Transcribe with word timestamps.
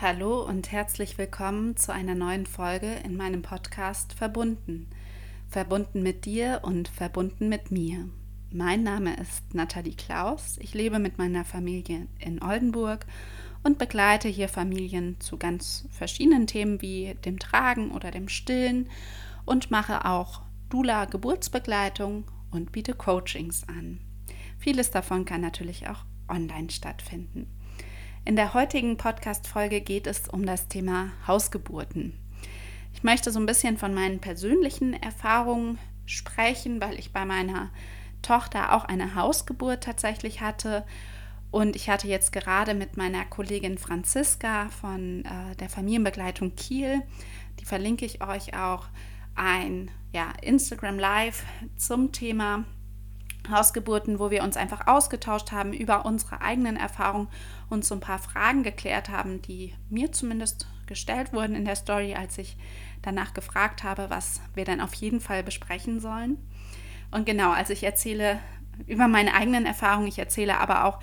Hallo 0.00 0.44
und 0.46 0.70
herzlich 0.70 1.18
willkommen 1.18 1.76
zu 1.76 1.92
einer 1.92 2.14
neuen 2.14 2.46
Folge 2.46 2.86
in 3.04 3.16
meinem 3.16 3.42
Podcast 3.42 4.12
Verbunden. 4.12 4.86
Verbunden 5.48 6.04
mit 6.04 6.24
dir 6.24 6.60
und 6.62 6.86
verbunden 6.86 7.48
mit 7.48 7.72
mir. 7.72 8.08
Mein 8.52 8.84
Name 8.84 9.16
ist 9.16 9.54
Nathalie 9.54 9.96
Klaus. 9.96 10.56
Ich 10.60 10.72
lebe 10.72 11.00
mit 11.00 11.18
meiner 11.18 11.44
Familie 11.44 12.06
in 12.20 12.40
Oldenburg 12.40 13.06
und 13.64 13.78
begleite 13.78 14.28
hier 14.28 14.48
Familien 14.48 15.18
zu 15.18 15.36
ganz 15.36 15.88
verschiedenen 15.90 16.46
Themen 16.46 16.80
wie 16.80 17.16
dem 17.24 17.40
Tragen 17.40 17.90
oder 17.90 18.12
dem 18.12 18.28
Stillen 18.28 18.88
und 19.46 19.72
mache 19.72 20.04
auch 20.04 20.42
Dula 20.68 21.06
Geburtsbegleitung 21.06 22.22
und 22.52 22.70
biete 22.70 22.94
Coachings 22.94 23.66
an. 23.66 23.98
Vieles 24.60 24.92
davon 24.92 25.24
kann 25.24 25.40
natürlich 25.40 25.88
auch 25.88 26.04
online 26.28 26.70
stattfinden. 26.70 27.48
In 28.28 28.36
der 28.36 28.52
heutigen 28.52 28.98
Podcast-Folge 28.98 29.80
geht 29.80 30.06
es 30.06 30.28
um 30.28 30.44
das 30.44 30.68
Thema 30.68 31.12
Hausgeburten. 31.26 32.12
Ich 32.92 33.02
möchte 33.02 33.30
so 33.30 33.40
ein 33.40 33.46
bisschen 33.46 33.78
von 33.78 33.94
meinen 33.94 34.18
persönlichen 34.18 34.92
Erfahrungen 34.92 35.78
sprechen, 36.04 36.78
weil 36.78 36.98
ich 36.98 37.14
bei 37.14 37.24
meiner 37.24 37.70
Tochter 38.20 38.74
auch 38.74 38.84
eine 38.84 39.14
Hausgeburt 39.14 39.82
tatsächlich 39.82 40.42
hatte. 40.42 40.84
Und 41.50 41.74
ich 41.74 41.88
hatte 41.88 42.06
jetzt 42.06 42.30
gerade 42.30 42.74
mit 42.74 42.98
meiner 42.98 43.24
Kollegin 43.24 43.78
Franziska 43.78 44.68
von 44.78 45.24
äh, 45.24 45.56
der 45.56 45.70
Familienbegleitung 45.70 46.54
Kiel, 46.54 47.00
die 47.60 47.64
verlinke 47.64 48.04
ich 48.04 48.22
euch 48.22 48.54
auch, 48.54 48.88
ein 49.36 49.90
ja, 50.12 50.34
Instagram 50.42 50.98
Live 50.98 51.44
zum 51.78 52.12
Thema 52.12 52.64
Hausgeburten, 53.50 54.18
wo 54.18 54.30
wir 54.30 54.42
uns 54.42 54.56
einfach 54.56 54.86
ausgetauscht 54.86 55.52
haben 55.52 55.72
über 55.72 56.04
unsere 56.04 56.40
eigenen 56.40 56.76
Erfahrungen 56.76 57.28
und 57.68 57.84
so 57.84 57.94
ein 57.94 58.00
paar 58.00 58.18
Fragen 58.18 58.62
geklärt 58.62 59.08
haben, 59.08 59.42
die 59.42 59.74
mir 59.88 60.12
zumindest 60.12 60.66
gestellt 60.86 61.32
wurden 61.32 61.54
in 61.54 61.64
der 61.64 61.76
Story, 61.76 62.14
als 62.14 62.38
ich 62.38 62.56
danach 63.02 63.34
gefragt 63.34 63.84
habe, 63.84 64.10
was 64.10 64.40
wir 64.54 64.64
dann 64.64 64.80
auf 64.80 64.94
jeden 64.94 65.20
Fall 65.20 65.42
besprechen 65.42 66.00
sollen. 66.00 66.38
Und 67.10 67.26
genau, 67.26 67.50
also 67.52 67.72
ich 67.72 67.84
erzähle 67.84 68.38
über 68.86 69.08
meine 69.08 69.34
eigenen 69.34 69.66
Erfahrungen, 69.66 70.08
ich 70.08 70.18
erzähle 70.18 70.58
aber 70.58 70.84
auch 70.84 71.00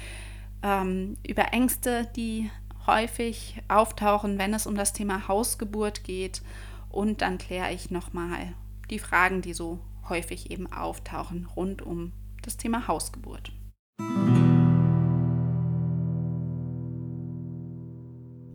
ähm, 0.63 1.17
über 1.25 1.53
Ängste, 1.53 2.07
die 2.15 2.49
häufig 2.87 3.61
auftauchen, 3.67 4.37
wenn 4.37 4.53
es 4.53 4.67
um 4.67 4.75
das 4.75 4.93
Thema 4.93 5.27
Hausgeburt 5.27 6.03
geht. 6.03 6.41
Und 6.89 7.21
dann 7.21 7.37
kläre 7.37 7.73
ich 7.73 7.91
nochmal 7.91 8.53
die 8.89 8.99
Fragen, 8.99 9.41
die 9.41 9.53
so 9.53 9.79
häufig 10.07 10.51
eben 10.51 10.71
auftauchen 10.71 11.47
rund 11.55 11.81
um 11.81 12.11
das 12.45 12.57
Thema 12.57 12.87
Hausgeburt. 12.87 13.51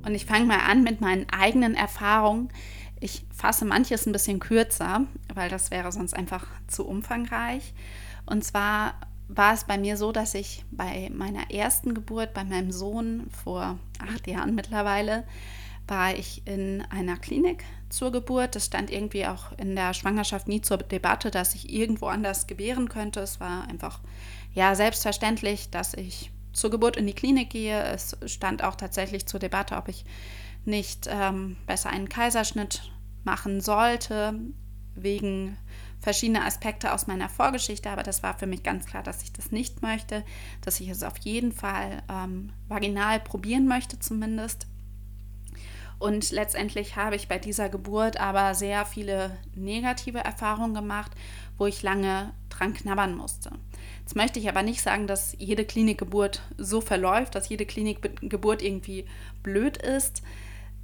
Und 0.02 0.14
ich 0.14 0.26
fange 0.26 0.46
mal 0.46 0.60
an 0.60 0.82
mit 0.82 1.00
meinen 1.00 1.28
eigenen 1.30 1.74
Erfahrungen. 1.74 2.48
Ich 3.00 3.26
fasse 3.34 3.64
manches 3.64 4.06
ein 4.06 4.12
bisschen 4.12 4.40
kürzer, 4.40 5.06
weil 5.34 5.48
das 5.48 5.70
wäre 5.70 5.92
sonst 5.92 6.14
einfach 6.14 6.46
zu 6.66 6.86
umfangreich. 6.86 7.74
Und 8.26 8.44
zwar 8.44 8.94
war 9.28 9.54
es 9.54 9.64
bei 9.64 9.78
mir 9.78 9.96
so, 9.96 10.12
dass 10.12 10.34
ich 10.34 10.64
bei 10.70 11.10
meiner 11.14 11.50
ersten 11.50 11.94
Geburt, 11.94 12.34
bei 12.34 12.44
meinem 12.44 12.72
Sohn 12.72 13.28
vor 13.44 13.78
acht 13.98 14.26
Jahren 14.26 14.54
mittlerweile, 14.54 15.24
war 15.86 16.14
ich 16.14 16.46
in 16.46 16.82
einer 16.90 17.16
Klinik 17.16 17.64
zur 17.90 18.12
Geburt. 18.12 18.56
Das 18.56 18.66
stand 18.66 18.90
irgendwie 18.90 19.26
auch 19.26 19.52
in 19.58 19.76
der 19.76 19.92
Schwangerschaft 19.94 20.48
nie 20.48 20.62
zur 20.62 20.78
Debatte, 20.78 21.30
dass 21.30 21.54
ich 21.54 21.72
irgendwo 21.72 22.06
anders 22.06 22.46
gebären 22.46 22.88
könnte. 22.88 23.20
Es 23.20 23.40
war 23.40 23.68
einfach 23.68 24.00
ja 24.54 24.74
selbstverständlich, 24.74 25.70
dass 25.70 25.94
ich 25.94 26.30
zur 26.52 26.70
Geburt 26.70 26.96
in 26.96 27.06
die 27.06 27.14
Klinik 27.14 27.50
gehe. 27.50 27.82
Es 27.82 28.16
stand 28.26 28.64
auch 28.64 28.74
tatsächlich 28.76 29.26
zur 29.26 29.40
Debatte, 29.40 29.76
ob 29.76 29.88
ich 29.88 30.04
nicht 30.64 31.08
ähm, 31.10 31.56
besser 31.66 31.90
einen 31.90 32.08
Kaiserschnitt 32.08 32.90
machen 33.24 33.60
sollte, 33.60 34.34
wegen 34.94 35.56
verschiedener 36.00 36.46
Aspekte 36.46 36.92
aus 36.92 37.06
meiner 37.06 37.28
Vorgeschichte, 37.28 37.90
aber 37.90 38.02
das 38.02 38.22
war 38.22 38.38
für 38.38 38.46
mich 38.46 38.62
ganz 38.62 38.86
klar, 38.86 39.02
dass 39.02 39.22
ich 39.22 39.32
das 39.32 39.52
nicht 39.52 39.82
möchte, 39.82 40.24
dass 40.62 40.80
ich 40.80 40.88
es 40.88 41.02
auf 41.02 41.18
jeden 41.18 41.52
Fall 41.52 42.02
ähm, 42.10 42.52
vaginal 42.68 43.20
probieren 43.20 43.68
möchte 43.68 43.98
zumindest. 43.98 44.66
Und 46.00 46.30
letztendlich 46.30 46.96
habe 46.96 47.14
ich 47.14 47.28
bei 47.28 47.38
dieser 47.38 47.68
Geburt 47.68 48.18
aber 48.18 48.54
sehr 48.54 48.86
viele 48.86 49.36
negative 49.54 50.18
Erfahrungen 50.18 50.72
gemacht, 50.72 51.12
wo 51.58 51.66
ich 51.66 51.82
lange 51.82 52.32
dran 52.48 52.72
knabbern 52.72 53.14
musste. 53.14 53.50
Jetzt 54.00 54.16
möchte 54.16 54.40
ich 54.40 54.48
aber 54.48 54.62
nicht 54.62 54.80
sagen, 54.80 55.06
dass 55.06 55.36
jede 55.38 55.66
Klinikgeburt 55.66 56.40
so 56.56 56.80
verläuft, 56.80 57.34
dass 57.34 57.50
jede 57.50 57.66
Klinikgeburt 57.66 58.62
irgendwie 58.62 59.04
blöd 59.42 59.76
ist. 59.76 60.22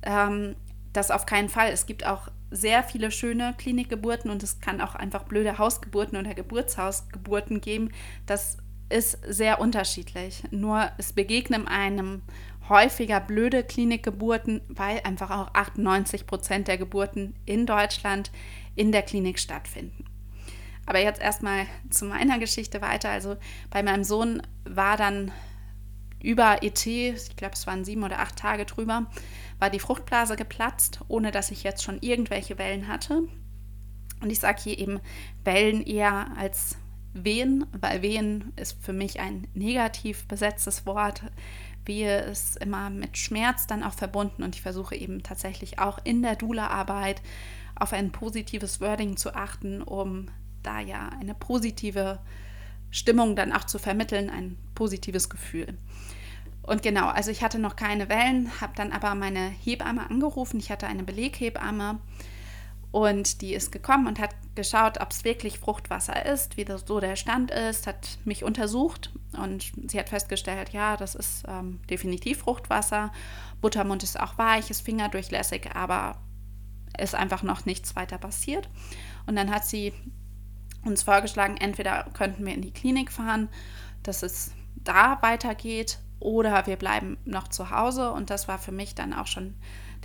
Ähm, 0.02 0.54
das 0.92 1.10
auf 1.10 1.24
keinen 1.24 1.48
Fall. 1.48 1.70
Es 1.70 1.86
gibt 1.86 2.04
auch 2.04 2.28
sehr 2.50 2.82
viele 2.82 3.10
schöne 3.10 3.54
Klinikgeburten 3.56 4.30
und 4.30 4.42
es 4.42 4.60
kann 4.60 4.82
auch 4.82 4.94
einfach 4.94 5.24
blöde 5.24 5.56
Hausgeburten 5.56 6.18
oder 6.18 6.34
Geburtshausgeburten 6.34 7.62
geben. 7.62 7.90
Das 8.26 8.58
ist 8.90 9.18
sehr 9.26 9.60
unterschiedlich. 9.60 10.42
Nur 10.50 10.90
es 10.98 11.14
begegnen 11.14 11.66
einem 11.66 12.20
häufiger 12.68 13.20
blöde 13.20 13.62
Klinikgeburten, 13.64 14.60
weil 14.68 15.00
einfach 15.04 15.30
auch 15.30 15.54
98 15.54 16.26
Prozent 16.26 16.68
der 16.68 16.78
Geburten 16.78 17.34
in 17.44 17.66
Deutschland 17.66 18.30
in 18.74 18.92
der 18.92 19.02
Klinik 19.02 19.38
stattfinden. 19.38 20.04
Aber 20.86 21.00
jetzt 21.00 21.20
erstmal 21.20 21.66
zu 21.90 22.04
meiner 22.04 22.38
Geschichte 22.38 22.80
weiter. 22.80 23.10
Also 23.10 23.36
bei 23.70 23.82
meinem 23.82 24.04
Sohn 24.04 24.42
war 24.64 24.96
dann 24.96 25.32
über 26.22 26.62
ET, 26.62 26.86
ich 26.86 27.36
glaube 27.36 27.54
es 27.54 27.66
waren 27.66 27.84
sieben 27.84 28.04
oder 28.04 28.20
acht 28.20 28.36
Tage 28.36 28.64
drüber, 28.64 29.06
war 29.58 29.70
die 29.70 29.80
Fruchtblase 29.80 30.36
geplatzt, 30.36 31.00
ohne 31.08 31.30
dass 31.30 31.50
ich 31.50 31.62
jetzt 31.62 31.82
schon 31.82 31.98
irgendwelche 32.00 32.58
Wellen 32.58 32.88
hatte. 32.88 33.22
Und 34.20 34.30
ich 34.30 34.40
sage 34.40 34.62
hier 34.62 34.78
eben 34.78 35.00
Wellen 35.44 35.82
eher 35.82 36.28
als 36.36 36.76
Wehen, 37.12 37.66
weil 37.72 38.02
Wehen 38.02 38.52
ist 38.56 38.82
für 38.82 38.92
mich 38.92 39.20
ein 39.20 39.48
negativ 39.54 40.26
besetztes 40.26 40.86
Wort. 40.86 41.22
Wehe 41.86 42.20
ist 42.20 42.56
immer 42.56 42.90
mit 42.90 43.16
Schmerz 43.18 43.66
dann 43.66 43.82
auch 43.82 43.94
verbunden 43.94 44.42
und 44.42 44.54
ich 44.54 44.62
versuche 44.62 44.94
eben 44.94 45.22
tatsächlich 45.22 45.78
auch 45.78 45.98
in 46.04 46.22
der 46.22 46.36
Dula-Arbeit 46.36 47.22
auf 47.74 47.92
ein 47.92 48.12
positives 48.12 48.80
Wording 48.80 49.16
zu 49.16 49.34
achten, 49.34 49.82
um 49.82 50.28
da 50.62 50.80
ja 50.80 51.10
eine 51.20 51.34
positive 51.34 52.18
Stimmung 52.90 53.36
dann 53.36 53.52
auch 53.52 53.64
zu 53.64 53.78
vermitteln, 53.78 54.30
ein 54.30 54.56
positives 54.74 55.28
Gefühl. 55.28 55.76
Und 56.62 56.82
genau, 56.82 57.06
also 57.06 57.30
ich 57.30 57.42
hatte 57.42 57.58
noch 57.58 57.76
keine 57.76 58.08
Wellen, 58.08 58.60
habe 58.60 58.72
dann 58.74 58.92
aber 58.92 59.14
meine 59.14 59.48
Hebamme 59.48 60.10
angerufen. 60.10 60.58
Ich 60.58 60.70
hatte 60.70 60.88
eine 60.88 61.04
Beleghebamme 61.04 62.00
und 62.96 63.42
die 63.42 63.52
ist 63.52 63.72
gekommen 63.72 64.06
und 64.06 64.18
hat 64.18 64.34
geschaut, 64.54 65.02
ob 65.02 65.10
es 65.10 65.22
wirklich 65.22 65.58
Fruchtwasser 65.58 66.24
ist, 66.24 66.56
wie 66.56 66.64
das 66.64 66.86
so 66.86 66.98
der 66.98 67.14
Stand 67.14 67.50
ist, 67.50 67.86
hat 67.86 68.16
mich 68.24 68.42
untersucht 68.42 69.12
und 69.36 69.70
sie 69.86 69.98
hat 69.98 70.08
festgestellt, 70.08 70.70
ja, 70.70 70.96
das 70.96 71.14
ist 71.14 71.44
ähm, 71.46 71.78
definitiv 71.90 72.38
Fruchtwasser. 72.38 73.12
Buttermund 73.60 74.02
ist 74.02 74.18
auch 74.18 74.38
weich, 74.38 74.70
ist 74.70 74.80
fingerdurchlässig, 74.80 75.72
aber 75.74 76.16
ist 76.98 77.14
einfach 77.14 77.42
noch 77.42 77.66
nichts 77.66 77.96
weiter 77.96 78.16
passiert. 78.16 78.70
Und 79.26 79.36
dann 79.36 79.50
hat 79.50 79.66
sie 79.66 79.92
uns 80.82 81.02
vorgeschlagen, 81.02 81.58
entweder 81.58 82.04
könnten 82.14 82.46
wir 82.46 82.54
in 82.54 82.62
die 82.62 82.72
Klinik 82.72 83.12
fahren, 83.12 83.50
dass 84.04 84.22
es 84.22 84.52
da 84.76 85.18
weitergeht, 85.20 85.98
oder 86.18 86.66
wir 86.66 86.76
bleiben 86.76 87.18
noch 87.26 87.48
zu 87.48 87.68
Hause. 87.68 88.10
Und 88.12 88.30
das 88.30 88.48
war 88.48 88.58
für 88.58 88.72
mich 88.72 88.94
dann 88.94 89.12
auch 89.12 89.26
schon 89.26 89.52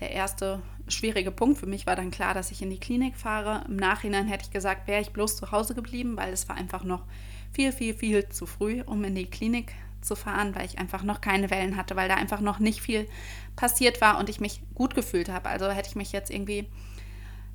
der 0.02 0.12
erste 0.12 0.62
schwierige 0.92 1.32
Punkt. 1.32 1.60
Für 1.60 1.66
mich 1.66 1.86
war 1.88 1.96
dann 1.96 2.12
klar, 2.12 2.34
dass 2.34 2.52
ich 2.52 2.62
in 2.62 2.70
die 2.70 2.80
Klinik 2.80 3.16
fahre. 3.16 3.64
Im 3.68 3.76
Nachhinein 3.76 4.28
hätte 4.28 4.46
ich 4.46 4.52
gesagt, 4.52 4.88
wäre 4.88 5.02
ich 5.02 5.12
bloß 5.12 5.38
zu 5.38 5.52
Hause 5.52 5.76
geblieben, 5.76 6.18
weil 6.18 6.32
es 6.34 6.48
war 6.50 6.56
einfach 6.56 6.84
noch 6.84 7.04
viel, 7.52 7.72
viel, 7.72 7.94
viel 7.94 8.30
zu 8.30 8.46
früh, 8.46 8.82
um 8.86 9.04
in 9.04 9.16
die 9.16 9.26
Klinik 9.26 9.74
zu 10.02 10.16
fahren, 10.16 10.56
weil 10.56 10.66
ich 10.66 10.80
einfach 10.80 11.04
noch 11.04 11.22
keine 11.22 11.50
Wellen 11.50 11.78
hatte, 11.78 11.96
weil 11.96 12.10
da 12.10 12.16
einfach 12.16 12.42
noch 12.42 12.60
nicht 12.60 12.82
viel 12.82 13.08
passiert 13.56 14.02
war 14.02 14.20
und 14.20 14.30
ich 14.30 14.40
mich 14.40 14.62
gut 14.74 14.96
gefühlt 14.96 15.30
habe. 15.30 15.50
Also 15.50 15.70
hätte 15.70 15.90
ich 15.90 15.96
mich 15.96 16.12
jetzt 16.12 16.32
irgendwie 16.32 16.68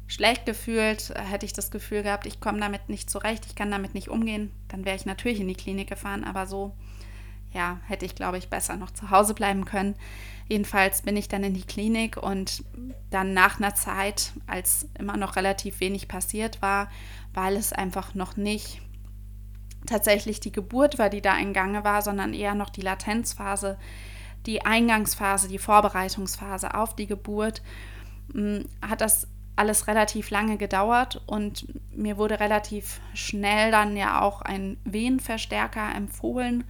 schlecht 0.07 0.47
gefühlt, 0.47 1.13
hätte 1.17 1.47
ich 1.47 1.53
das 1.53 1.71
Gefühl 1.71 2.03
gehabt, 2.03 2.27
ich 2.27 2.41
komme 2.41 2.61
damit 2.61 2.89
nicht 2.89 3.11
zurecht, 3.11 3.45
ich 3.47 3.57
kann 3.57 3.71
damit 3.71 3.95
nicht 3.95 4.09
umgehen, 4.09 4.53
dann 4.69 4.85
wäre 4.85 4.97
ich 4.97 5.07
natürlich 5.07 5.41
in 5.41 5.49
die 5.49 5.55
Klinik 5.55 5.89
gefahren, 5.89 6.23
aber 6.23 6.47
so 6.47 6.77
ja, 7.57 7.81
hätte 7.87 8.05
ich, 8.05 8.15
glaube 8.15 8.37
ich, 8.37 8.51
besser 8.51 8.77
noch 8.77 8.91
zu 8.91 9.11
Hause 9.11 9.33
bleiben 9.33 9.65
können. 9.65 9.97
Jedenfalls 10.47 11.03
bin 11.03 11.17
ich 11.17 11.27
dann 11.27 11.43
in 11.43 11.55
die 11.55 11.65
Klinik 11.65 12.19
und 12.19 12.63
dann 13.11 13.33
nach 13.33 13.59
einer 13.59 13.75
Zeit, 13.75 14.33
als 14.47 14.89
immer 14.99 15.17
noch 15.17 15.37
relativ 15.37 15.81
wenig 15.81 16.07
passiert 16.07 16.61
war, 16.61 16.91
weil 17.33 17.57
es 17.57 17.73
einfach 17.73 18.15
noch 18.15 18.37
nicht 18.37 18.83
tatsächlich 19.87 20.39
die 20.39 20.53
Geburt 20.53 20.99
war, 20.99 21.09
die 21.09 21.23
da 21.23 21.37
in 21.39 21.55
Gange 21.55 21.83
war, 21.83 22.03
sondern 22.03 22.35
eher 22.35 22.55
noch 22.55 22.71
die 22.71 22.83
Latenzphase, 22.83 23.79
die 24.45 24.65
Eingangsphase, 24.67 25.49
die 25.49 25.59
Vorbereitungsphase 25.59 26.75
auf 26.75 26.95
die 26.95 27.07
Geburt, 27.07 27.63
hm, 28.33 28.67
hat 28.83 29.01
das 29.01 29.29
alles 29.57 29.87
relativ 29.87 30.29
lange 30.31 30.59
gedauert 30.59 31.23
und 31.27 31.67
mir 31.91 32.19
wurde 32.19 32.39
relativ 32.39 33.01
schnell 33.15 33.71
dann 33.71 33.97
ja 33.97 34.21
auch 34.21 34.43
ein 34.43 34.77
Wehenverstärker 34.85 35.95
empfohlen, 35.95 36.65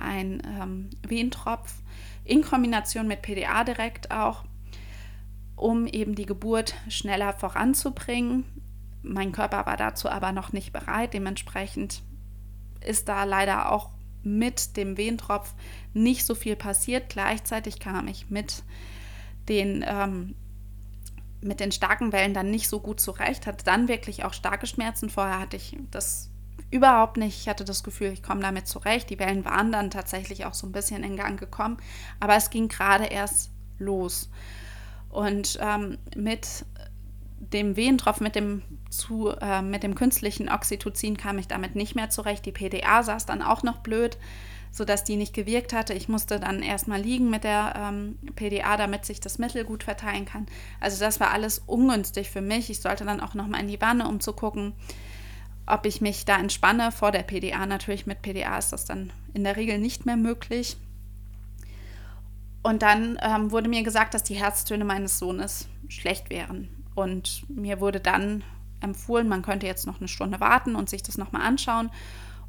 ein 0.00 0.42
ähm, 0.60 0.90
Wehentropf 1.06 1.74
in 2.24 2.42
Kombination 2.42 3.06
mit 3.08 3.22
PDA 3.22 3.64
direkt 3.64 4.10
auch. 4.10 4.44
um 5.56 5.86
eben 5.86 6.14
die 6.14 6.24
Geburt 6.26 6.74
schneller 6.88 7.34
voranzubringen. 7.34 8.44
Mein 9.02 9.30
Körper 9.32 9.66
war 9.66 9.76
dazu 9.76 10.08
aber 10.08 10.32
noch 10.32 10.52
nicht 10.54 10.72
bereit. 10.72 11.12
Dementsprechend 11.12 12.02
ist 12.82 13.08
da 13.08 13.24
leider 13.24 13.70
auch 13.70 13.90
mit 14.22 14.76
dem 14.76 14.96
Wehentropf 14.96 15.54
nicht 15.92 16.24
so 16.24 16.34
viel 16.34 16.56
passiert. 16.56 17.10
Gleichzeitig 17.10 17.78
kam 17.78 18.08
ich 18.08 18.30
mit 18.30 18.62
den, 19.48 19.84
ähm, 19.86 20.34
mit 21.42 21.60
den 21.60 21.72
starken 21.72 22.12
Wellen 22.12 22.34
dann 22.34 22.50
nicht 22.50 22.68
so 22.68 22.80
gut 22.80 23.00
zurecht, 23.00 23.46
hatte 23.46 23.64
dann 23.64 23.88
wirklich 23.88 24.24
auch 24.24 24.32
starke 24.32 24.66
Schmerzen. 24.66 25.10
Vorher 25.10 25.40
hatte 25.40 25.56
ich 25.56 25.76
das 25.90 26.29
überhaupt 26.70 27.16
nicht. 27.16 27.40
Ich 27.40 27.48
hatte 27.48 27.64
das 27.64 27.82
Gefühl, 27.82 28.12
ich 28.12 28.22
komme 28.22 28.40
damit 28.40 28.68
zurecht. 28.68 29.10
Die 29.10 29.18
Wellen 29.18 29.44
waren 29.44 29.72
dann 29.72 29.90
tatsächlich 29.90 30.46
auch 30.46 30.54
so 30.54 30.66
ein 30.66 30.72
bisschen 30.72 31.02
in 31.02 31.16
Gang 31.16 31.38
gekommen, 31.38 31.78
aber 32.20 32.36
es 32.36 32.50
ging 32.50 32.68
gerade 32.68 33.06
erst 33.06 33.50
los. 33.78 34.30
Und 35.08 35.58
ähm, 35.60 35.98
mit 36.14 36.64
dem 37.40 37.76
Wehentropf, 37.76 38.20
mit 38.20 38.36
dem, 38.36 38.62
zu, 38.90 39.30
äh, 39.40 39.62
mit 39.62 39.82
dem 39.82 39.94
künstlichen 39.94 40.48
Oxytocin 40.48 41.16
kam 41.16 41.38
ich 41.38 41.48
damit 41.48 41.74
nicht 41.74 41.96
mehr 41.96 42.10
zurecht. 42.10 42.46
Die 42.46 42.52
PDA 42.52 43.02
saß 43.02 43.26
dann 43.26 43.42
auch 43.42 43.62
noch 43.64 43.78
blöd, 43.78 44.18
sodass 44.70 45.02
die 45.02 45.16
nicht 45.16 45.34
gewirkt 45.34 45.72
hatte. 45.72 45.94
Ich 45.94 46.08
musste 46.08 46.38
dann 46.38 46.62
erstmal 46.62 47.00
liegen 47.00 47.28
mit 47.28 47.42
der 47.42 47.74
ähm, 47.76 48.18
PDA, 48.36 48.76
damit 48.76 49.04
sich 49.04 49.20
das 49.20 49.38
Mittel 49.38 49.64
gut 49.64 49.82
verteilen 49.82 50.26
kann. 50.26 50.46
Also 50.78 51.00
das 51.00 51.18
war 51.18 51.32
alles 51.32 51.60
ungünstig 51.66 52.30
für 52.30 52.42
mich. 52.42 52.70
Ich 52.70 52.80
sollte 52.80 53.04
dann 53.04 53.20
auch 53.20 53.34
nochmal 53.34 53.62
in 53.62 53.68
die 53.68 53.80
Wanne, 53.80 54.06
um 54.06 54.20
zu 54.20 54.32
gucken, 54.32 54.74
ob 55.72 55.86
ich 55.86 56.00
mich 56.00 56.24
da 56.24 56.38
entspanne. 56.38 56.92
Vor 56.92 57.12
der 57.12 57.22
PDA 57.22 57.66
natürlich, 57.66 58.06
mit 58.06 58.22
PDA 58.22 58.58
ist 58.58 58.72
das 58.72 58.84
dann 58.84 59.12
in 59.34 59.44
der 59.44 59.56
Regel 59.56 59.78
nicht 59.78 60.06
mehr 60.06 60.16
möglich. 60.16 60.76
Und 62.62 62.82
dann 62.82 63.18
ähm, 63.22 63.50
wurde 63.50 63.68
mir 63.68 63.82
gesagt, 63.82 64.14
dass 64.14 64.22
die 64.22 64.34
Herztöne 64.34 64.84
meines 64.84 65.18
Sohnes 65.18 65.68
schlecht 65.88 66.30
wären. 66.30 66.68
Und 66.94 67.48
mir 67.48 67.80
wurde 67.80 68.00
dann 68.00 68.44
empfohlen, 68.80 69.28
man 69.28 69.42
könnte 69.42 69.66
jetzt 69.66 69.86
noch 69.86 69.98
eine 69.98 70.08
Stunde 70.08 70.40
warten 70.40 70.76
und 70.76 70.90
sich 70.90 71.02
das 71.02 71.18
nochmal 71.18 71.42
anschauen. 71.42 71.90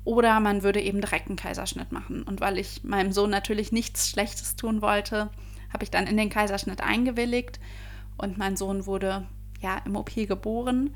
Oder 0.04 0.40
man 0.40 0.64
würde 0.64 0.82
eben 0.82 1.00
direkt 1.00 1.28
einen 1.28 1.38
Kaiserschnitt 1.38 1.92
machen. 1.92 2.24
Und 2.24 2.42
weil 2.42 2.58
ich 2.58 2.84
meinem 2.84 3.12
Sohn 3.12 3.30
natürlich 3.30 3.72
nichts 3.72 4.10
Schlechtes 4.10 4.56
tun 4.56 4.82
wollte, 4.82 5.30
habe 5.72 5.84
ich 5.84 5.92
dann 5.92 6.08
in 6.08 6.18
den 6.18 6.30
Kaiserschnitt 6.30 6.82
eingewilligt. 6.82 7.60
Und 8.18 8.38
mein 8.38 8.58
Sohn 8.58 8.86
wurde 8.86 9.28
ja 9.62 9.78
im 9.86 9.96
OP 9.96 10.14
geboren. 10.16 10.96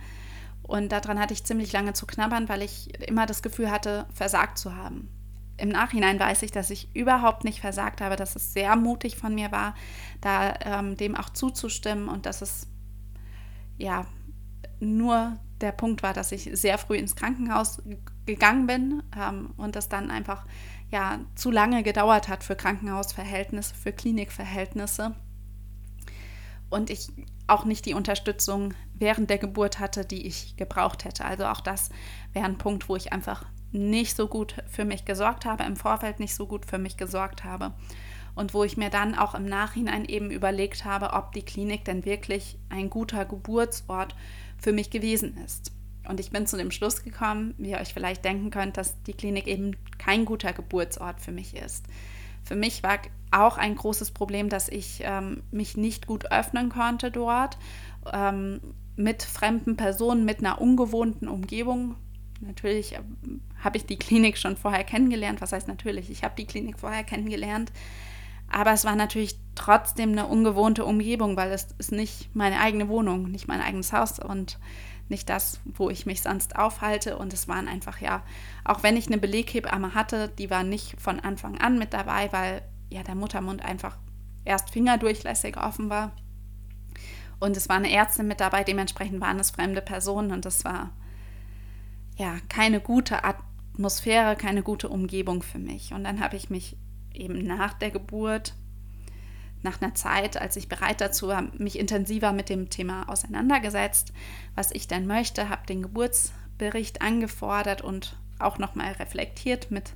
Und 0.68 0.92
daran 0.92 1.20
hatte 1.20 1.34
ich 1.34 1.44
ziemlich 1.44 1.72
lange 1.72 1.94
zu 1.94 2.08
knabbern, 2.08 2.50
weil 2.50 2.64
ich 2.64 3.00
immer 3.08 3.26
das 3.26 3.44
Gefühl 3.44 3.70
hatte, 3.70 4.08
versagt 4.14 4.58
zu 4.58 4.76
haben. 4.76 5.10
Im 5.58 5.70
Nachhinein 5.70 6.20
weiß 6.20 6.42
ich, 6.42 6.52
dass 6.52 6.70
ich 6.70 6.94
überhaupt 6.96 7.44
nicht 7.44 7.62
versagt 7.62 8.02
habe, 8.02 8.16
dass 8.16 8.36
es 8.36 8.52
sehr 8.52 8.76
mutig 8.76 9.16
von 9.16 9.34
mir 9.36 9.52
war, 9.52 9.76
da 10.22 10.56
ähm, 10.62 10.98
dem 10.98 11.16
auch 11.16 11.30
zuzustimmen 11.30 12.10
und 12.10 12.26
dass 12.26 12.42
es 12.42 12.68
ja 13.78 14.06
nur 14.80 15.38
der 15.62 15.72
Punkt 15.72 16.04
war, 16.04 16.14
dass 16.14 16.32
ich 16.32 16.50
sehr 16.54 16.78
früh 16.78 16.98
ins 16.98 17.16
Krankenhaus 17.16 17.82
gegangen 18.26 18.68
bin 18.68 19.04
ähm, 19.18 19.54
und 19.56 19.76
das 19.76 19.88
dann 19.88 20.12
einfach 20.12 20.46
ja 20.90 21.20
zu 21.36 21.52
lange 21.52 21.84
gedauert 21.84 22.28
hat 22.28 22.44
für 22.44 22.56
Krankenhausverhältnisse, 22.56 23.74
für 23.76 23.94
Klinikverhältnisse 23.94 25.16
und 26.76 26.90
ich 26.90 27.08
auch 27.48 27.64
nicht 27.64 27.86
die 27.86 27.94
Unterstützung 27.94 28.74
während 28.94 29.30
der 29.30 29.38
Geburt 29.38 29.80
hatte, 29.80 30.04
die 30.04 30.28
ich 30.28 30.58
gebraucht 30.58 31.06
hätte. 31.06 31.24
Also 31.24 31.46
auch 31.46 31.62
das 31.62 31.90
wäre 32.34 32.46
ein 32.46 32.58
Punkt, 32.58 32.90
wo 32.90 32.98
ich 32.98 33.14
einfach 33.14 33.46
nicht 33.72 34.16
so 34.16 34.28
gut 34.28 34.56
für 34.68 34.84
mich 34.84 35.06
gesorgt 35.06 35.46
habe, 35.46 35.64
im 35.64 35.78
Vorfeld 35.78 36.20
nicht 36.20 36.36
so 36.36 36.48
gut 36.48 36.66
für 36.66 36.78
mich 36.78 36.98
gesorgt 36.98 37.46
habe. 37.46 37.74
Und 38.36 38.54
wo 38.54 38.66
ich 38.66 38.76
mir 38.76 38.90
dann 38.90 39.16
auch 39.16 39.36
im 39.36 39.46
Nachhinein 39.46 40.04
eben 40.04 40.30
überlegt 40.32 40.84
habe, 40.84 41.14
ob 41.14 41.32
die 41.32 41.44
Klinik 41.44 41.86
denn 41.86 42.04
wirklich 42.04 42.58
ein 42.70 42.90
guter 42.90 43.24
Geburtsort 43.24 44.14
für 44.58 44.74
mich 44.74 44.90
gewesen 44.90 45.38
ist. 45.46 45.72
Und 46.10 46.20
ich 46.20 46.32
bin 46.32 46.46
zu 46.46 46.58
dem 46.58 46.72
Schluss 46.72 47.04
gekommen, 47.04 47.56
wie 47.58 47.72
ihr 47.72 47.80
euch 47.80 47.94
vielleicht 47.94 48.26
denken 48.26 48.52
könnt, 48.52 48.76
dass 48.76 49.02
die 49.04 49.14
Klinik 49.14 49.48
eben 49.48 49.78
kein 49.98 50.26
guter 50.26 50.52
Geburtsort 50.52 51.22
für 51.22 51.32
mich 51.32 51.56
ist. 51.56 51.86
Für 52.46 52.56
mich 52.56 52.84
war 52.84 53.00
auch 53.32 53.58
ein 53.58 53.76
großes 53.76 54.12
Problem, 54.12 54.50
dass 54.50 54.70
ich 54.70 55.02
ähm, 55.04 55.44
mich 55.52 55.76
nicht 55.76 56.08
gut 56.08 56.32
öffnen 56.32 56.70
konnte 56.70 57.12
dort. 57.12 57.58
Ähm, 58.14 58.62
mit 58.96 59.24
fremden 59.24 59.76
Personen, 59.76 60.24
mit 60.24 60.40
einer 60.40 60.62
ungewohnten 60.62 61.28
Umgebung, 61.28 61.96
Natürlich 62.42 62.94
ähm, 62.94 63.42
habe 63.64 63.78
ich 63.78 63.86
die 63.86 63.98
Klinik 63.98 64.38
schon 64.38 64.58
vorher 64.58 64.84
kennengelernt. 64.84 65.42
Was 65.42 65.52
heißt 65.52 65.68
natürlich? 65.68 66.10
Ich 66.10 66.24
habe 66.24 66.36
die 66.38 66.46
Klinik 66.46 66.80
vorher 66.80 67.04
kennengelernt. 67.04 67.72
Aber 68.48 68.72
es 68.72 68.86
war 68.86 68.96
natürlich 68.96 69.38
trotzdem 69.56 70.12
eine 70.12 70.28
ungewohnte 70.28 70.86
Umgebung, 70.86 71.36
weil 71.36 71.52
es 71.52 71.70
ist 71.80 71.92
nicht 71.92 72.30
meine 72.36 72.60
eigene 72.60 72.88
Wohnung, 72.88 73.32
nicht 73.32 73.48
mein 73.48 73.62
eigenes 73.62 73.92
Haus 73.92 74.20
und 74.20 74.60
nicht 75.08 75.30
das, 75.30 75.60
wo 75.66 75.90
ich 75.90 76.06
mich 76.06 76.22
sonst 76.22 76.56
aufhalte. 76.56 77.18
Und 77.18 77.34
es 77.34 77.48
waren 77.48 77.68
einfach, 77.68 78.02
ja, 78.02 78.24
auch 78.64 78.84
wenn 78.84 78.98
ich 78.98 79.08
eine 79.08 79.18
Beleghebamme 79.18 79.94
hatte, 79.94 80.30
die 80.30 80.50
war 80.50 80.64
nicht 80.64 81.00
von 81.00 81.20
Anfang 81.20 81.60
an 81.60 81.78
mit 81.78 81.94
dabei, 81.94 82.32
weil 82.32 82.62
ja 82.90 83.04
der 83.04 83.16
Muttermund 83.16 83.64
einfach 83.64 83.98
erst 84.46 84.72
fingerdurchlässig 84.72 85.58
offen 85.58 85.90
war. 85.90 86.12
Und 87.40 87.58
es 87.58 87.70
war 87.70 87.76
eine 87.76 87.92
Ärztin 87.92 88.28
mit 88.28 88.40
dabei, 88.40 88.64
dementsprechend 88.64 89.22
waren 89.22 89.40
es 89.40 89.52
fremde 89.52 89.82
Personen 89.82 90.32
und 90.32 90.46
das 90.46 90.64
war 90.64 90.92
ja, 92.18 92.38
keine 92.50 92.80
gute 92.80 93.24
Atmosphäre, 93.24 94.36
keine 94.36 94.64
gute 94.64 94.90
Umgebung 94.90 95.44
für 95.44 95.60
mich. 95.60 95.94
Und 95.94 96.04
dann 96.04 96.22
habe 96.22 96.38
ich 96.38 96.50
mich 96.50 96.78
eben 97.14 97.46
nach 97.46 97.74
der 97.74 97.92
Geburt, 97.92 98.54
nach 99.66 99.82
einer 99.82 99.96
Zeit, 99.96 100.40
als 100.40 100.56
ich 100.56 100.70
bereit 100.70 101.02
dazu 101.02 101.28
war, 101.28 101.42
mich 101.58 101.78
intensiver 101.78 102.32
mit 102.32 102.48
dem 102.48 102.70
Thema 102.70 103.10
auseinandergesetzt, 103.10 104.14
was 104.56 104.72
ich 104.72 104.88
denn 104.88 105.08
möchte, 105.08 105.50
habe 105.50 105.66
den 105.68 105.82
Geburtsbericht 105.82 107.02
angefordert 107.02 107.82
und 107.82 108.16
auch 108.40 108.58
nochmal 108.58 108.94
reflektiert 108.94 109.72
mit 109.72 109.92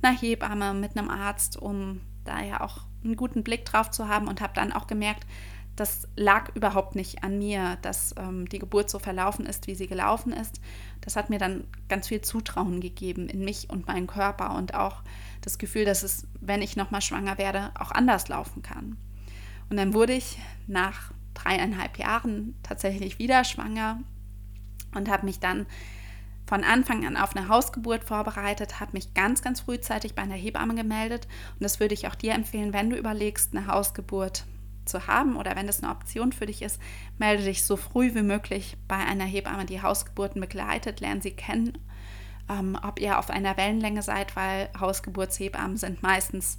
einer 0.00 0.16
Hebamme, 0.16 0.72
mit 0.72 0.96
einem 0.96 1.10
Arzt, 1.10 1.56
um 1.60 2.00
da 2.24 2.42
ja 2.42 2.60
auch 2.60 2.78
einen 3.04 3.16
guten 3.16 3.42
Blick 3.42 3.64
drauf 3.64 3.90
zu 3.90 4.08
haben 4.08 4.28
und 4.28 4.40
habe 4.40 4.54
dann 4.54 4.72
auch 4.72 4.86
gemerkt, 4.86 5.26
das 5.76 6.06
lag 6.16 6.54
überhaupt 6.54 6.96
nicht 6.96 7.24
an 7.24 7.38
mir, 7.38 7.78
dass 7.82 8.14
ähm, 8.18 8.48
die 8.48 8.58
Geburt 8.58 8.90
so 8.90 8.98
verlaufen 8.98 9.46
ist, 9.46 9.66
wie 9.66 9.74
sie 9.74 9.86
gelaufen 9.86 10.32
ist. 10.32 10.60
Das 11.00 11.16
hat 11.16 11.30
mir 11.30 11.38
dann 11.38 11.64
ganz 11.88 12.08
viel 12.08 12.20
Zutrauen 12.20 12.80
gegeben 12.80 13.28
in 13.28 13.44
mich 13.44 13.70
und 13.70 13.86
meinen 13.86 14.06
Körper 14.06 14.54
und 14.54 14.74
auch 14.74 15.02
das 15.40 15.58
Gefühl, 15.58 15.84
dass 15.84 16.02
es, 16.02 16.26
wenn 16.40 16.62
ich 16.62 16.76
nochmal 16.76 17.00
schwanger 17.00 17.38
werde, 17.38 17.70
auch 17.78 17.90
anders 17.90 18.28
laufen 18.28 18.62
kann. 18.62 18.96
Und 19.70 19.78
dann 19.78 19.94
wurde 19.94 20.12
ich 20.12 20.38
nach 20.66 21.12
dreieinhalb 21.34 21.98
Jahren 21.98 22.54
tatsächlich 22.62 23.18
wieder 23.18 23.42
schwanger 23.44 24.00
und 24.94 25.08
habe 25.08 25.24
mich 25.24 25.40
dann 25.40 25.66
von 26.46 26.64
Anfang 26.64 27.06
an 27.06 27.16
auf 27.16 27.34
eine 27.34 27.48
Hausgeburt 27.48 28.04
vorbereitet, 28.04 28.78
habe 28.78 28.92
mich 28.92 29.14
ganz, 29.14 29.40
ganz 29.40 29.60
frühzeitig 29.60 30.14
bei 30.14 30.20
einer 30.20 30.34
Hebamme 30.34 30.74
gemeldet. 30.74 31.26
Und 31.54 31.62
das 31.62 31.80
würde 31.80 31.94
ich 31.94 32.06
auch 32.08 32.14
dir 32.14 32.34
empfehlen, 32.34 32.74
wenn 32.74 32.90
du 32.90 32.96
überlegst, 32.96 33.56
eine 33.56 33.66
Hausgeburt 33.66 34.44
zu 34.84 35.06
haben 35.06 35.36
oder 35.36 35.56
wenn 35.56 35.66
das 35.66 35.82
eine 35.82 35.92
Option 35.92 36.32
für 36.32 36.46
dich 36.46 36.62
ist, 36.62 36.80
melde 37.18 37.44
dich 37.44 37.64
so 37.64 37.76
früh 37.76 38.14
wie 38.14 38.22
möglich 38.22 38.76
bei 38.88 38.96
einer 38.96 39.24
Hebamme, 39.24 39.64
die 39.64 39.82
Hausgeburten 39.82 40.40
begleitet, 40.40 41.00
lerne 41.00 41.22
sie 41.22 41.30
kennen, 41.30 41.78
ähm, 42.48 42.78
ob 42.82 43.00
ihr 43.00 43.18
auf 43.18 43.30
einer 43.30 43.56
Wellenlänge 43.56 44.02
seid, 44.02 44.34
weil 44.36 44.70
Hausgeburtshebammen 44.78 45.76
sind 45.76 46.02
meistens 46.02 46.58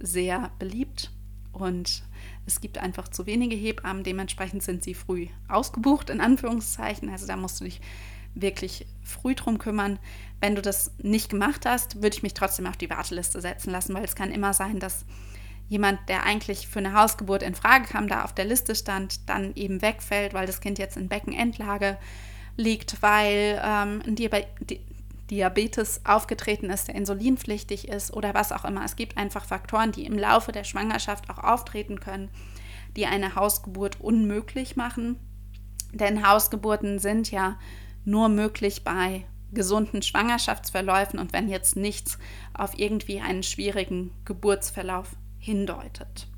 sehr 0.00 0.50
beliebt 0.58 1.10
und 1.52 2.02
es 2.46 2.60
gibt 2.60 2.78
einfach 2.78 3.08
zu 3.08 3.26
wenige 3.26 3.54
Hebammen, 3.54 4.04
dementsprechend 4.04 4.62
sind 4.62 4.82
sie 4.82 4.94
früh 4.94 5.28
ausgebucht, 5.48 6.10
in 6.10 6.20
Anführungszeichen. 6.20 7.08
Also 7.10 7.26
da 7.26 7.36
musst 7.36 7.60
du 7.60 7.64
dich 7.64 7.80
wirklich 8.34 8.86
früh 9.02 9.34
drum 9.34 9.58
kümmern. 9.58 9.98
Wenn 10.40 10.54
du 10.54 10.62
das 10.62 10.92
nicht 10.98 11.28
gemacht 11.28 11.66
hast, 11.66 11.96
würde 11.96 12.16
ich 12.16 12.22
mich 12.22 12.34
trotzdem 12.34 12.66
auf 12.66 12.76
die 12.76 12.90
Warteliste 12.90 13.40
setzen 13.40 13.70
lassen, 13.70 13.94
weil 13.94 14.04
es 14.04 14.16
kann 14.16 14.32
immer 14.32 14.54
sein, 14.54 14.80
dass 14.80 15.04
jemand, 15.72 16.06
der 16.10 16.24
eigentlich 16.24 16.68
für 16.68 16.80
eine 16.80 16.92
Hausgeburt 16.92 17.42
in 17.42 17.54
Frage 17.54 17.86
kam, 17.86 18.06
da 18.06 18.24
auf 18.24 18.34
der 18.34 18.44
Liste 18.44 18.74
stand, 18.74 19.26
dann 19.28 19.54
eben 19.54 19.80
wegfällt, 19.80 20.34
weil 20.34 20.46
das 20.46 20.60
Kind 20.60 20.78
jetzt 20.78 20.98
in 20.98 21.08
Beckenendlage 21.08 21.96
liegt, 22.58 23.00
weil 23.00 23.58
ähm, 23.64 24.02
ein 24.06 24.14
Diabetes 25.30 26.02
aufgetreten 26.04 26.68
ist, 26.68 26.88
der 26.88 26.94
insulinpflichtig 26.94 27.88
ist 27.88 28.12
oder 28.12 28.34
was 28.34 28.52
auch 28.52 28.66
immer. 28.66 28.84
Es 28.84 28.96
gibt 28.96 29.16
einfach 29.16 29.46
Faktoren, 29.46 29.92
die 29.92 30.04
im 30.04 30.18
Laufe 30.18 30.52
der 30.52 30.64
Schwangerschaft 30.64 31.30
auch 31.30 31.38
auftreten 31.38 32.00
können, 32.00 32.28
die 32.94 33.06
eine 33.06 33.34
Hausgeburt 33.34 33.98
unmöglich 33.98 34.76
machen. 34.76 35.16
Denn 35.94 36.28
Hausgeburten 36.28 36.98
sind 36.98 37.30
ja 37.30 37.58
nur 38.04 38.28
möglich 38.28 38.84
bei 38.84 39.24
gesunden 39.54 40.02
Schwangerschaftsverläufen 40.02 41.18
und 41.18 41.32
wenn 41.32 41.48
jetzt 41.48 41.76
nichts 41.76 42.18
auf 42.52 42.78
irgendwie 42.78 43.20
einen 43.20 43.42
schwierigen 43.42 44.10
Geburtsverlauf 44.24 45.16
hindeutet. 45.42 46.28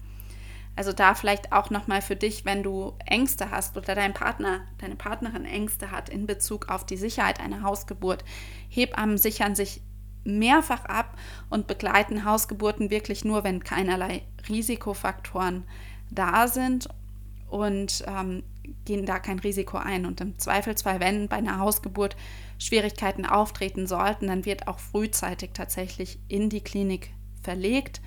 Also 0.77 0.93
da 0.93 1.15
vielleicht 1.15 1.53
auch 1.53 1.71
nochmal 1.71 2.03
für 2.03 2.17
dich, 2.17 2.45
wenn 2.45 2.65
du 2.65 2.95
Ängste 3.07 3.53
hast 3.53 3.77
oder 3.77 3.95
dein 3.95 4.13
Partner, 4.13 4.63
deine 4.79 4.97
Partnerin 4.97 5.45
Ängste 5.45 5.93
hat 5.93 6.09
in 6.09 6.27
Bezug 6.27 6.69
auf 6.69 6.85
die 6.85 6.97
Sicherheit 6.97 7.39
einer 7.39 7.63
Hausgeburt. 7.63 8.25
Hebammen 8.69 9.19
sichern 9.19 9.55
sich 9.55 9.83
mehrfach 10.25 10.85
ab 10.87 11.17
und 11.49 11.69
begleiten 11.69 12.25
Hausgeburten 12.25 12.91
wirklich 12.91 13.25
nur, 13.25 13.45
wenn 13.45 13.63
keinerlei 13.63 14.23
Risikofaktoren 14.49 15.63
da 16.11 16.49
sind. 16.49 16.89
und 17.49 18.03
ähm, 18.09 18.43
gehen 18.85 19.07
da 19.07 19.19
kein 19.19 19.39
Risiko 19.39 19.77
ein. 19.77 20.07
Und 20.07 20.21
im 20.21 20.39
Zweifelsfall, 20.39 20.99
wenn 20.99 21.29
bei 21.29 21.37
einer 21.37 21.59
Hausgeburt 21.59 22.17
Schwierigkeiten 22.59 23.27
auftreten 23.27 23.87
sollten, 23.87 24.27
dann 24.27 24.45
wird 24.45 24.67
auch 24.67 24.79
frühzeitig 24.79 25.51
tatsächlich 25.53 26.19
in 26.29 26.49
die 26.49 26.63
Klinik 26.63 27.11
verlegt. 27.43 28.01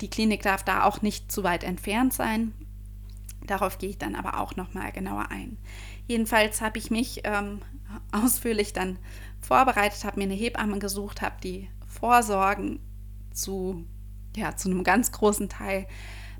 Die 0.00 0.10
Klinik 0.10 0.42
darf 0.42 0.62
da 0.62 0.84
auch 0.84 1.02
nicht 1.02 1.30
zu 1.32 1.42
weit 1.44 1.64
entfernt 1.64 2.12
sein. 2.12 2.52
Darauf 3.46 3.78
gehe 3.78 3.90
ich 3.90 3.98
dann 3.98 4.14
aber 4.14 4.40
auch 4.40 4.56
noch 4.56 4.74
mal 4.74 4.92
genauer 4.92 5.30
ein. 5.30 5.56
Jedenfalls 6.06 6.60
habe 6.60 6.78
ich 6.78 6.90
mich 6.90 7.22
ähm, 7.24 7.60
ausführlich 8.12 8.72
dann 8.72 8.98
vorbereitet, 9.40 10.04
habe 10.04 10.18
mir 10.18 10.24
eine 10.24 10.34
Hebamme 10.34 10.78
gesucht, 10.78 11.22
habe 11.22 11.36
die 11.42 11.68
Vorsorgen 11.86 12.80
zu, 13.32 13.84
ja, 14.36 14.56
zu 14.56 14.70
einem 14.70 14.84
ganz 14.84 15.12
großen 15.12 15.48
Teil 15.48 15.86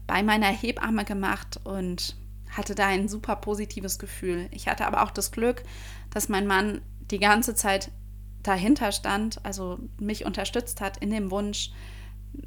bei 0.07 0.23
meiner 0.23 0.49
Hebamme 0.49 1.05
gemacht 1.05 1.61
und 1.65 2.17
hatte 2.51 2.75
da 2.75 2.87
ein 2.87 3.09
super 3.09 3.37
positives 3.37 3.99
Gefühl. 3.99 4.49
Ich 4.51 4.69
hatte 4.69 4.87
aber 4.87 5.03
auch 5.03 5.11
das 5.11 5.33
Glück, 5.33 5.63
dass 6.11 6.29
mein 6.29 6.47
Mann 6.47 6.81
die 7.11 7.19
ganze 7.19 7.55
Zeit 7.55 7.91
dahinter 8.43 8.93
stand, 8.93 9.45
also 9.45 9.79
mich 9.99 10.25
unterstützt 10.25 10.81
hat 10.81 10.97
in 10.99 11.11
dem 11.11 11.31
Wunsch, 11.31 11.71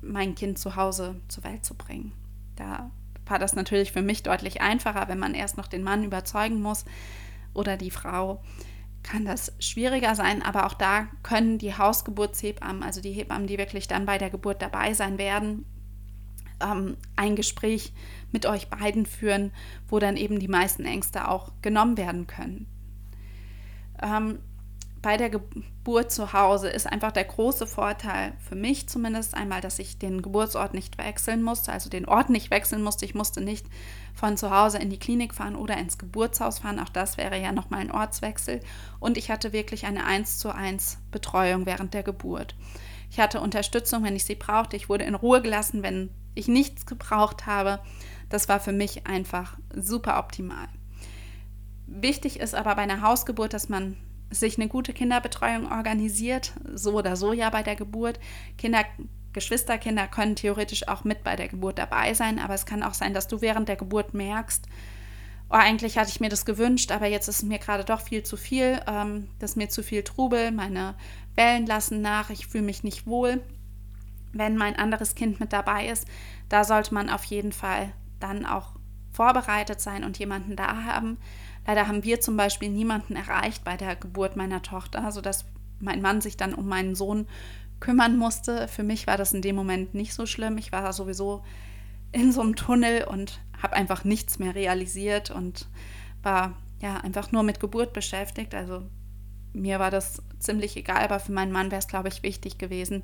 mein 0.01 0.35
Kind 0.35 0.57
zu 0.57 0.75
Hause 0.75 1.15
zur 1.27 1.43
Welt 1.43 1.65
zu 1.65 1.75
bringen. 1.75 2.11
Da 2.55 2.91
war 3.25 3.39
das 3.39 3.55
natürlich 3.55 3.91
für 3.91 4.01
mich 4.01 4.23
deutlich 4.23 4.61
einfacher, 4.61 5.07
wenn 5.07 5.19
man 5.19 5.33
erst 5.33 5.57
noch 5.57 5.67
den 5.67 5.83
Mann 5.83 6.03
überzeugen 6.03 6.61
muss 6.61 6.85
oder 7.53 7.77
die 7.77 7.91
Frau, 7.91 8.41
kann 9.03 9.25
das 9.25 9.53
schwieriger 9.59 10.15
sein, 10.15 10.41
aber 10.41 10.67
auch 10.67 10.73
da 10.73 11.07
können 11.23 11.57
die 11.57 11.75
Hausgeburtshebammen, 11.75 12.83
also 12.83 13.01
die 13.01 13.11
Hebammen, 13.11 13.47
die 13.47 13.57
wirklich 13.57 13.87
dann 13.87 14.05
bei 14.05 14.17
der 14.17 14.29
Geburt 14.29 14.61
dabei 14.61 14.93
sein 14.93 15.17
werden, 15.17 15.65
ähm, 16.61 16.97
ein 17.15 17.35
Gespräch 17.35 17.93
mit 18.31 18.45
euch 18.45 18.69
beiden 18.69 19.05
führen, 19.05 19.51
wo 19.87 19.99
dann 19.99 20.17
eben 20.17 20.39
die 20.39 20.47
meisten 20.47 20.85
Ängste 20.85 21.27
auch 21.27 21.51
genommen 21.61 21.97
werden 21.97 22.27
können. 22.27 22.67
Ähm, 24.01 24.39
bei 25.01 25.17
der 25.17 25.31
Geburt 25.31 26.11
zu 26.11 26.31
Hause 26.31 26.69
ist 26.69 26.85
einfach 26.85 27.11
der 27.11 27.23
große 27.23 27.65
Vorteil 27.65 28.33
für 28.37 28.55
mich 28.55 28.87
zumindest 28.87 29.33
einmal, 29.33 29.59
dass 29.59 29.79
ich 29.79 29.97
den 29.97 30.21
Geburtsort 30.21 30.75
nicht 30.75 30.99
wechseln 30.99 31.41
musste, 31.41 31.71
also 31.71 31.89
den 31.89 32.07
Ort 32.07 32.29
nicht 32.29 32.51
wechseln 32.51 32.83
musste. 32.83 33.05
Ich 33.05 33.15
musste 33.15 33.41
nicht 33.41 33.65
von 34.13 34.37
zu 34.37 34.51
Hause 34.51 34.77
in 34.77 34.91
die 34.91 34.99
Klinik 34.99 35.33
fahren 35.33 35.55
oder 35.55 35.77
ins 35.77 35.97
Geburtshaus 35.97 36.59
fahren. 36.59 36.79
Auch 36.79 36.89
das 36.89 37.17
wäre 37.17 37.41
ja 37.41 37.51
nochmal 37.51 37.79
ein 37.79 37.91
Ortswechsel. 37.91 38.59
Und 38.99 39.17
ich 39.17 39.31
hatte 39.31 39.53
wirklich 39.53 39.85
eine 39.87 40.05
1 40.05 40.37
zu 40.37 40.53
1 40.53 40.99
Betreuung 41.09 41.65
während 41.65 41.95
der 41.95 42.03
Geburt. 42.03 42.55
Ich 43.09 43.19
hatte 43.19 43.41
Unterstützung, 43.41 44.03
wenn 44.03 44.15
ich 44.15 44.25
sie 44.25 44.35
brauchte. 44.35 44.75
Ich 44.75 44.87
wurde 44.87 45.05
in 45.05 45.15
Ruhe 45.15 45.41
gelassen, 45.41 45.81
wenn 45.81 46.11
ich 46.35 46.47
nichts 46.47 46.85
gebraucht 46.85 47.47
habe. 47.47 47.79
Das 48.29 48.47
war 48.49 48.59
für 48.59 48.71
mich 48.71 49.07
einfach 49.07 49.57
super 49.75 50.19
optimal. 50.19 50.67
Wichtig 51.87 52.39
ist 52.39 52.53
aber 52.53 52.75
bei 52.75 52.83
einer 52.83 53.01
Hausgeburt, 53.01 53.53
dass 53.53 53.67
man 53.67 53.97
sich 54.31 54.57
eine 54.57 54.67
gute 54.67 54.93
Kinderbetreuung 54.93 55.71
organisiert, 55.71 56.53
so 56.73 56.93
oder 56.93 57.15
so 57.15 57.33
ja 57.33 57.49
bei 57.49 57.63
der 57.63 57.75
Geburt. 57.75 58.19
Kinder, 58.57 58.85
Geschwisterkinder 59.33 60.07
können 60.07 60.35
theoretisch 60.35 60.87
auch 60.87 61.03
mit 61.03 61.23
bei 61.23 61.35
der 61.35 61.47
Geburt 61.47 61.77
dabei 61.77 62.13
sein, 62.13 62.39
aber 62.39 62.53
es 62.53 62.65
kann 62.65 62.83
auch 62.83 62.93
sein, 62.93 63.13
dass 63.13 63.27
du 63.27 63.41
während 63.41 63.69
der 63.69 63.75
Geburt 63.75 64.13
merkst, 64.13 64.67
oh, 65.49 65.55
eigentlich 65.55 65.97
hatte 65.97 66.09
ich 66.09 66.19
mir 66.19 66.29
das 66.29 66.45
gewünscht, 66.45 66.91
aber 66.91 67.07
jetzt 67.07 67.27
ist 67.27 67.43
mir 67.43 67.59
gerade 67.59 67.83
doch 67.83 68.01
viel 68.01 68.23
zu 68.23 68.37
viel, 68.37 68.79
ähm, 68.87 69.27
das 69.39 69.51
ist 69.51 69.57
mir 69.57 69.69
zu 69.69 69.83
viel 69.83 70.03
Trubel, 70.03 70.51
meine 70.51 70.95
Wellen 71.35 71.65
lassen 71.65 72.01
nach, 72.01 72.29
ich 72.29 72.47
fühle 72.47 72.63
mich 72.63 72.83
nicht 72.83 73.05
wohl. 73.05 73.41
Wenn 74.33 74.55
mein 74.55 74.77
anderes 74.77 75.13
Kind 75.13 75.41
mit 75.41 75.51
dabei 75.51 75.87
ist, 75.87 76.07
da 76.47 76.63
sollte 76.63 76.93
man 76.93 77.09
auf 77.09 77.25
jeden 77.25 77.51
Fall 77.51 77.91
dann 78.21 78.45
auch 78.45 78.75
vorbereitet 79.11 79.81
sein 79.81 80.05
und 80.05 80.19
jemanden 80.19 80.55
da 80.55 80.83
haben, 80.83 81.17
Leider 81.71 81.87
haben 81.87 82.03
wir 82.03 82.19
zum 82.19 82.35
Beispiel 82.35 82.67
niemanden 82.67 83.15
erreicht 83.15 83.63
bei 83.63 83.77
der 83.77 83.95
Geburt 83.95 84.35
meiner 84.35 84.61
Tochter, 84.61 85.09
sodass 85.13 85.45
mein 85.79 86.01
Mann 86.01 86.19
sich 86.19 86.35
dann 86.35 86.53
um 86.53 86.67
meinen 86.67 86.95
Sohn 86.95 87.27
kümmern 87.79 88.17
musste. 88.17 88.67
Für 88.67 88.83
mich 88.83 89.07
war 89.07 89.15
das 89.15 89.31
in 89.31 89.41
dem 89.41 89.55
Moment 89.55 89.93
nicht 89.93 90.13
so 90.13 90.25
schlimm. 90.25 90.57
Ich 90.57 90.73
war 90.73 90.91
sowieso 90.91 91.45
in 92.11 92.33
so 92.33 92.41
einem 92.41 92.57
Tunnel 92.57 93.05
und 93.05 93.39
habe 93.63 93.77
einfach 93.77 94.03
nichts 94.03 94.37
mehr 94.37 94.53
realisiert 94.53 95.31
und 95.31 95.69
war 96.23 96.57
ja 96.81 96.97
einfach 96.97 97.31
nur 97.31 97.43
mit 97.43 97.61
Geburt 97.61 97.93
beschäftigt. 97.93 98.53
Also 98.53 98.83
mir 99.53 99.79
war 99.79 99.91
das 99.91 100.21
ziemlich 100.39 100.75
egal, 100.75 101.05
aber 101.05 101.21
für 101.21 101.31
meinen 101.31 101.53
Mann 101.53 101.71
wäre 101.71 101.79
es, 101.79 101.87
glaube 101.87 102.09
ich, 102.09 102.21
wichtig 102.21 102.57
gewesen, 102.57 103.01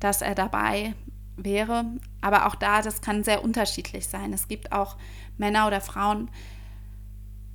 dass 0.00 0.20
er 0.20 0.34
dabei 0.34 0.94
wäre. 1.36 1.84
Aber 2.20 2.46
auch 2.46 2.56
da, 2.56 2.82
das 2.82 3.02
kann 3.02 3.22
sehr 3.22 3.44
unterschiedlich 3.44 4.08
sein. 4.08 4.32
Es 4.32 4.48
gibt 4.48 4.72
auch 4.72 4.96
Männer 5.38 5.68
oder 5.68 5.80
Frauen, 5.80 6.28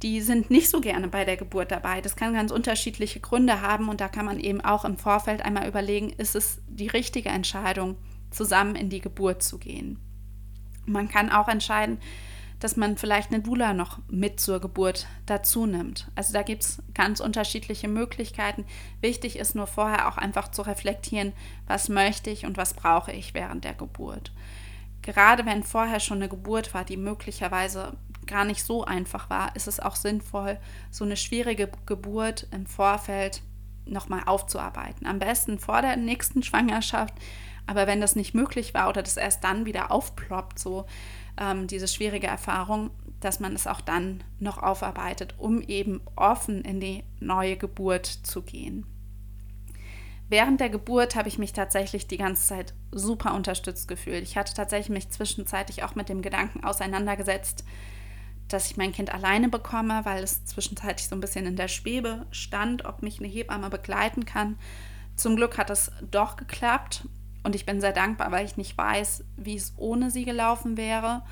die 0.02 0.22
sind 0.22 0.50
nicht 0.50 0.70
so 0.70 0.80
gerne 0.80 1.08
bei 1.08 1.26
der 1.26 1.38
Geburt 1.38 1.72
dabei. 1.72 2.02
Das 2.02 2.16
kann 2.16 2.34
ganz 2.34 2.52
unterschiedliche 2.52 3.20
Gründe 3.20 3.62
haben 3.62 3.90
und 3.90 4.00
da 4.00 4.08
kann 4.08 4.26
man 4.26 4.40
eben 4.40 4.62
auch 4.62 4.86
im 4.86 4.98
Vorfeld 4.98 5.44
einmal 5.44 5.68
überlegen, 5.68 6.10
ist 6.12 6.36
es 6.36 6.62
die 6.68 6.88
richtige 6.88 7.30
Entscheidung, 7.30 7.98
zusammen 8.32 8.76
in 8.76 8.90
die 8.90 9.02
Geburt 9.02 9.44
zu 9.44 9.58
gehen. 9.58 10.00
Man 10.86 11.10
kann 11.10 11.32
auch 11.32 11.48
entscheiden, 11.48 12.00
dass 12.60 12.76
man 12.76 12.98
vielleicht 12.98 13.32
eine 13.32 13.42
Dula 13.42 13.74
noch 13.74 14.00
mit 14.10 14.40
zur 14.40 14.60
Geburt 14.60 15.08
dazu 15.26 15.66
nimmt. 15.66 16.10
Also 16.16 16.34
da 16.34 16.44
gibt 16.44 16.64
es 16.64 16.84
ganz 16.94 17.20
unterschiedliche 17.20 17.88
Möglichkeiten. 17.88 18.66
Wichtig 19.02 19.38
ist 19.38 19.56
nur 19.56 19.68
vorher 19.68 20.10
auch 20.10 20.18
einfach 20.18 20.52
zu 20.52 20.62
reflektieren, 20.62 21.34
was 21.68 21.90
möchte 21.90 22.30
ich 22.30 22.46
und 22.46 22.58
was 22.58 22.74
brauche 22.74 23.12
ich 23.12 23.34
während 23.34 23.64
der 23.64 23.74
Geburt. 23.74 24.34
Gerade 25.02 25.46
wenn 25.46 25.64
vorher 25.64 26.02
schon 26.02 26.18
eine 26.18 26.28
Geburt 26.28 26.74
war, 26.74 26.84
die 26.84 26.98
möglicherweise 26.98 27.94
gar 28.30 28.46
nicht 28.46 28.64
so 28.64 28.86
einfach 28.86 29.30
war, 29.30 29.56
ist 29.56 29.68
es 29.68 29.80
auch 29.80 29.96
sinnvoll, 29.96 30.58
so 30.92 31.04
eine 31.04 31.18
schwierige 31.18 31.70
Geburt 31.86 32.48
im 32.52 32.66
Vorfeld 32.66 33.42
nochmal 33.86 34.24
aufzuarbeiten. 34.26 35.06
Am 35.08 35.20
besten 35.20 35.60
vor 35.60 35.82
der 35.82 35.98
nächsten 35.98 36.44
Schwangerschaft, 36.44 37.14
aber 37.68 37.88
wenn 37.88 38.02
das 38.02 38.16
nicht 38.16 38.34
möglich 38.34 38.74
war 38.74 38.88
oder 38.90 39.02
das 39.02 39.18
erst 39.18 39.44
dann 39.44 39.66
wieder 39.66 39.92
aufploppt, 39.92 40.60
so 40.60 40.86
ähm, 41.38 41.68
diese 41.68 41.88
schwierige 41.88 42.28
Erfahrung, 42.28 42.92
dass 43.20 43.40
man 43.40 43.54
es 43.54 43.68
auch 43.68 43.82
dann 43.82 44.24
noch 44.40 44.58
aufarbeitet, 44.58 45.36
um 45.38 45.62
eben 45.62 46.02
offen 46.16 46.64
in 46.64 46.80
die 46.80 47.04
neue 47.20 47.58
Geburt 47.58 48.06
zu 48.06 48.42
gehen. 48.42 48.86
Während 50.30 50.62
der 50.62 50.70
Geburt 50.70 51.16
habe 51.16 51.28
ich 51.28 51.40
mich 51.40 51.54
tatsächlich 51.54 52.08
die 52.08 52.18
ganze 52.18 52.48
Zeit 52.48 52.76
super 52.92 53.34
unterstützt 53.34 53.88
gefühlt. 53.88 54.22
Ich 54.22 54.38
hatte 54.38 54.54
tatsächlich 54.54 54.90
mich 54.90 55.10
zwischenzeitlich 55.10 55.84
auch 55.84 55.96
mit 55.96 56.08
dem 56.08 56.22
Gedanken 56.22 56.64
auseinandergesetzt, 56.64 57.64
dass 58.54 58.70
ich 58.70 58.78
mein 58.78 58.92
Kind 58.92 59.14
alleine 59.14 59.50
bekomme, 59.50 60.02
weil 60.04 60.24
es 60.24 60.46
zwischenzeitlich 60.46 61.08
so 61.08 61.16
ein 61.16 61.22
bisschen 61.22 61.46
in 61.46 61.56
der 61.56 61.68
Schwebe 61.68 62.26
stand, 62.32 62.86
ob 62.86 63.02
mich 63.02 63.20
eine 63.20 63.28
Hebamme 63.28 63.70
begleiten 63.70 64.26
kann. 64.26 64.58
Zum 65.16 65.36
Glück 65.36 65.58
hat 65.58 65.70
es 65.70 65.92
doch 66.10 66.36
geklappt 66.36 67.08
und 67.44 67.56
ich 67.56 67.66
bin 67.66 67.82
sehr 67.82 67.94
dankbar, 67.94 68.32
weil 68.32 68.46
ich 68.46 68.58
nicht 68.58 68.78
weiß, 68.78 69.24
wie 69.38 69.56
es 69.56 69.74
ohne 69.78 70.12
sie 70.12 70.26
gelaufen 70.26 70.78
wäre 70.78 71.24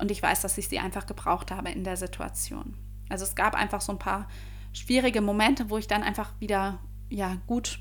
und 0.00 0.10
ich 0.10 0.22
weiß, 0.22 0.40
dass 0.40 0.58
ich 0.58 0.68
sie 0.68 0.78
einfach 0.78 1.06
gebraucht 1.06 1.50
habe 1.50 1.70
in 1.70 1.84
der 1.84 1.96
Situation. 1.96 2.76
Also 3.08 3.24
es 3.24 3.34
gab 3.34 3.54
einfach 3.54 3.80
so 3.80 3.92
ein 3.92 3.98
paar 3.98 4.28
schwierige 4.72 5.20
Momente, 5.20 5.70
wo 5.70 5.78
ich 5.78 5.86
dann 5.86 6.02
einfach 6.02 6.32
wieder 6.40 6.78
ja 7.08 7.36
gut 7.46 7.78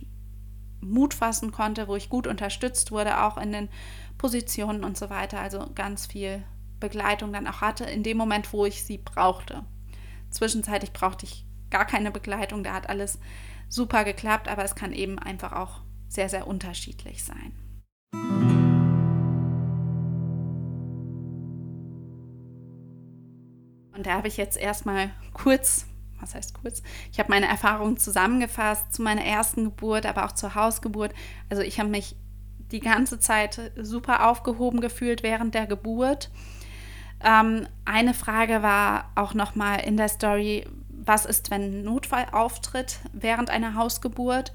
Mut 0.81 1.13
fassen 1.13 1.51
konnte, 1.51 1.87
wo 1.87 1.95
ich 1.95 2.09
gut 2.09 2.27
unterstützt 2.27 2.91
wurde, 2.91 3.21
auch 3.23 3.37
in 3.37 3.51
den 3.51 3.69
Positionen 4.17 4.83
und 4.83 4.97
so 4.97 5.09
weiter. 5.09 5.39
Also 5.39 5.69
ganz 5.73 6.05
viel 6.05 6.43
Begleitung 6.83 7.31
dann 7.31 7.47
auch 7.47 7.61
hatte, 7.61 7.85
in 7.85 8.03
dem 8.03 8.17
Moment, 8.17 8.51
wo 8.51 8.65
ich 8.65 8.83
sie 8.83 8.97
brauchte. 8.97 9.63
Zwischenzeitlich 10.29 10.91
brauchte 10.91 11.25
ich 11.25 11.45
gar 11.69 11.85
keine 11.85 12.11
Begleitung, 12.11 12.61
da 12.61 12.73
hat 12.73 12.89
alles 12.89 13.19
super 13.69 14.03
geklappt, 14.03 14.49
aber 14.49 14.65
es 14.65 14.75
kann 14.75 14.91
eben 14.91 15.17
einfach 15.17 15.53
auch 15.53 15.79
sehr, 16.09 16.27
sehr 16.27 16.45
unterschiedlich 16.45 17.23
sein. 17.23 17.53
Und 23.95 24.05
da 24.05 24.15
habe 24.15 24.27
ich 24.27 24.35
jetzt 24.35 24.57
erstmal 24.57 25.11
kurz, 25.31 25.85
was 26.19 26.35
heißt 26.35 26.53
kurz, 26.53 26.83
ich 27.13 27.19
habe 27.19 27.29
meine 27.29 27.47
Erfahrungen 27.47 27.95
zusammengefasst 27.95 28.93
zu 28.93 29.01
meiner 29.01 29.23
ersten 29.23 29.63
Geburt, 29.63 30.05
aber 30.05 30.25
auch 30.25 30.33
zur 30.33 30.53
Hausgeburt. 30.53 31.13
Also 31.49 31.63
ich 31.63 31.79
habe 31.79 31.89
mich 31.89 32.17
die 32.73 32.81
ganze 32.81 33.19
Zeit 33.19 33.71
super 33.77 34.27
aufgehoben 34.29 34.81
gefühlt 34.81 35.23
während 35.23 35.55
der 35.55 35.67
Geburt. 35.67 36.29
Ähm, 37.23 37.67
eine 37.85 38.13
Frage 38.13 38.61
war 38.61 39.11
auch 39.15 39.33
nochmal 39.33 39.79
in 39.81 39.97
der 39.97 40.09
Story, 40.09 40.65
was 40.89 41.25
ist, 41.25 41.51
wenn 41.51 41.61
ein 41.61 41.83
Notfall 41.83 42.25
auftritt 42.31 42.99
während 43.13 43.49
einer 43.49 43.75
Hausgeburt? 43.75 44.53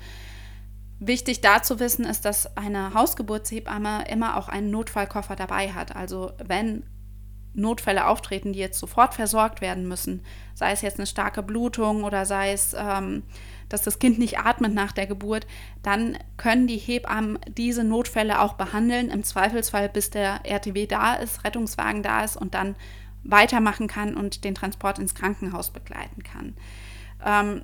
Wichtig 1.01 1.41
da 1.41 1.63
zu 1.63 1.79
wissen 1.79 2.05
ist, 2.05 2.25
dass 2.25 2.57
eine 2.57 2.93
Hausgeburtshebamme 2.93 4.09
immer 4.09 4.37
auch 4.37 4.49
einen 4.49 4.71
Notfallkoffer 4.71 5.37
dabei 5.37 5.73
hat. 5.73 5.95
Also 5.95 6.33
wenn 6.45 6.83
Notfälle 7.55 8.07
auftreten, 8.07 8.53
die 8.53 8.59
jetzt 8.59 8.79
sofort 8.79 9.15
versorgt 9.15 9.61
werden 9.61 9.87
müssen, 9.87 10.25
sei 10.55 10.73
es 10.73 10.83
jetzt 10.83 10.99
eine 10.99 11.07
starke 11.07 11.43
Blutung 11.43 12.05
oder 12.05 12.25
sei 12.25 12.53
es 12.53 12.75
ähm, 12.79 13.23
dass 13.69 13.83
das 13.83 13.99
Kind 13.99 14.19
nicht 14.19 14.39
atmet 14.39 14.75
nach 14.75 14.93
der 14.93 15.07
Geburt, 15.07 15.47
dann 15.83 16.19
können 16.37 16.67
die 16.67 16.79
Hebammen 16.79 17.39
diese 17.49 17.85
Notfälle 17.85 18.41
auch 18.41 18.55
behandeln, 18.55 19.11
im 19.11 19.25
Zweifelsfall 19.25 19.89
bis 19.89 20.11
der 20.11 20.45
RTW 20.45 20.87
da 20.87 21.15
ist, 21.15 21.45
Rettungswagen 21.45 22.03
da 22.03 22.25
ist 22.25 22.37
und 22.37 22.55
dann 22.55 22.77
weitermachen 23.25 23.89
kann 23.89 24.17
und 24.17 24.45
den 24.45 24.55
Transport 24.55 24.99
ins 24.99 25.15
Krankenhaus 25.15 25.71
begleiten 25.71 26.23
kann. 26.23 26.55
Ähm, 27.25 27.63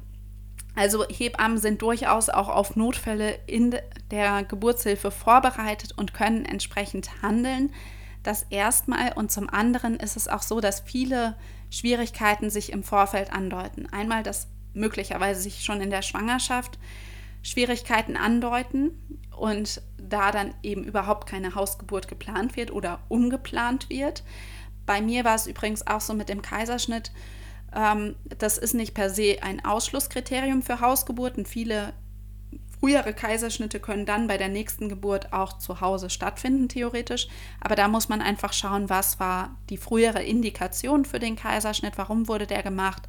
also 0.76 1.04
Hebammen 1.08 1.58
sind 1.58 1.82
durchaus 1.82 2.28
auch 2.28 2.48
auf 2.48 2.74
Notfälle 2.74 3.38
in 3.46 3.76
der 4.10 4.42
Geburtshilfe 4.42 5.10
vorbereitet 5.10 5.92
und 5.96 6.14
können 6.14 6.44
entsprechend 6.44 7.22
handeln. 7.22 7.72
Das 8.24 8.44
erstmal 8.50 9.12
und 9.12 9.30
zum 9.30 9.48
anderen 9.48 9.96
ist 9.96 10.16
es 10.16 10.28
auch 10.28 10.42
so, 10.42 10.60
dass 10.60 10.80
viele 10.80 11.36
Schwierigkeiten 11.70 12.50
sich 12.50 12.72
im 12.72 12.82
Vorfeld 12.82 13.32
andeuten. 13.32 13.86
Einmal, 13.92 14.22
dass 14.22 14.48
möglicherweise 14.74 15.40
sich 15.40 15.64
schon 15.64 15.80
in 15.80 15.90
der 15.90 16.02
Schwangerschaft 16.02 16.78
Schwierigkeiten 17.42 18.16
andeuten 18.16 18.92
und 19.36 19.82
da 19.98 20.32
dann 20.32 20.54
eben 20.62 20.84
überhaupt 20.84 21.28
keine 21.28 21.54
Hausgeburt 21.54 22.08
geplant 22.08 22.56
wird 22.56 22.70
oder 22.70 23.00
umgeplant 23.08 23.90
wird. 23.90 24.24
Bei 24.86 25.00
mir 25.00 25.24
war 25.24 25.34
es 25.34 25.46
übrigens 25.46 25.86
auch 25.86 26.00
so 26.00 26.14
mit 26.14 26.28
dem 26.28 26.42
Kaiserschnitt. 26.42 27.12
Ähm, 27.74 28.16
das 28.38 28.58
ist 28.58 28.74
nicht 28.74 28.94
per 28.94 29.10
se 29.10 29.38
ein 29.42 29.64
Ausschlusskriterium 29.64 30.62
für 30.62 30.80
Hausgeburten. 30.80 31.46
Viele 31.46 31.92
frühere 32.80 33.14
Kaiserschnitte 33.14 33.80
können 33.80 34.04
dann 34.04 34.26
bei 34.26 34.36
der 34.36 34.48
nächsten 34.48 34.88
Geburt 34.88 35.32
auch 35.32 35.58
zu 35.58 35.80
Hause 35.80 36.10
stattfinden, 36.10 36.68
theoretisch. 36.68 37.28
Aber 37.60 37.76
da 37.76 37.88
muss 37.88 38.08
man 38.08 38.20
einfach 38.20 38.52
schauen, 38.52 38.90
was 38.90 39.18
war 39.20 39.56
die 39.70 39.78
frühere 39.78 40.22
Indikation 40.22 41.04
für 41.04 41.18
den 41.18 41.36
Kaiserschnitt, 41.36 41.96
warum 41.96 42.28
wurde 42.28 42.46
der 42.46 42.62
gemacht. 42.62 43.02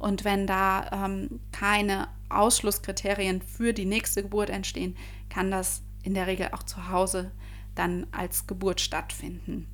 Und 0.00 0.24
wenn 0.24 0.46
da 0.46 1.04
ähm, 1.04 1.40
keine 1.52 2.08
Ausschlusskriterien 2.30 3.42
für 3.42 3.74
die 3.74 3.84
nächste 3.84 4.22
Geburt 4.22 4.48
entstehen, 4.48 4.96
kann 5.28 5.50
das 5.50 5.82
in 6.02 6.14
der 6.14 6.26
Regel 6.26 6.48
auch 6.52 6.62
zu 6.62 6.88
Hause 6.88 7.30
dann 7.74 8.06
als 8.10 8.46
Geburt 8.46 8.80
stattfinden. 8.80 9.68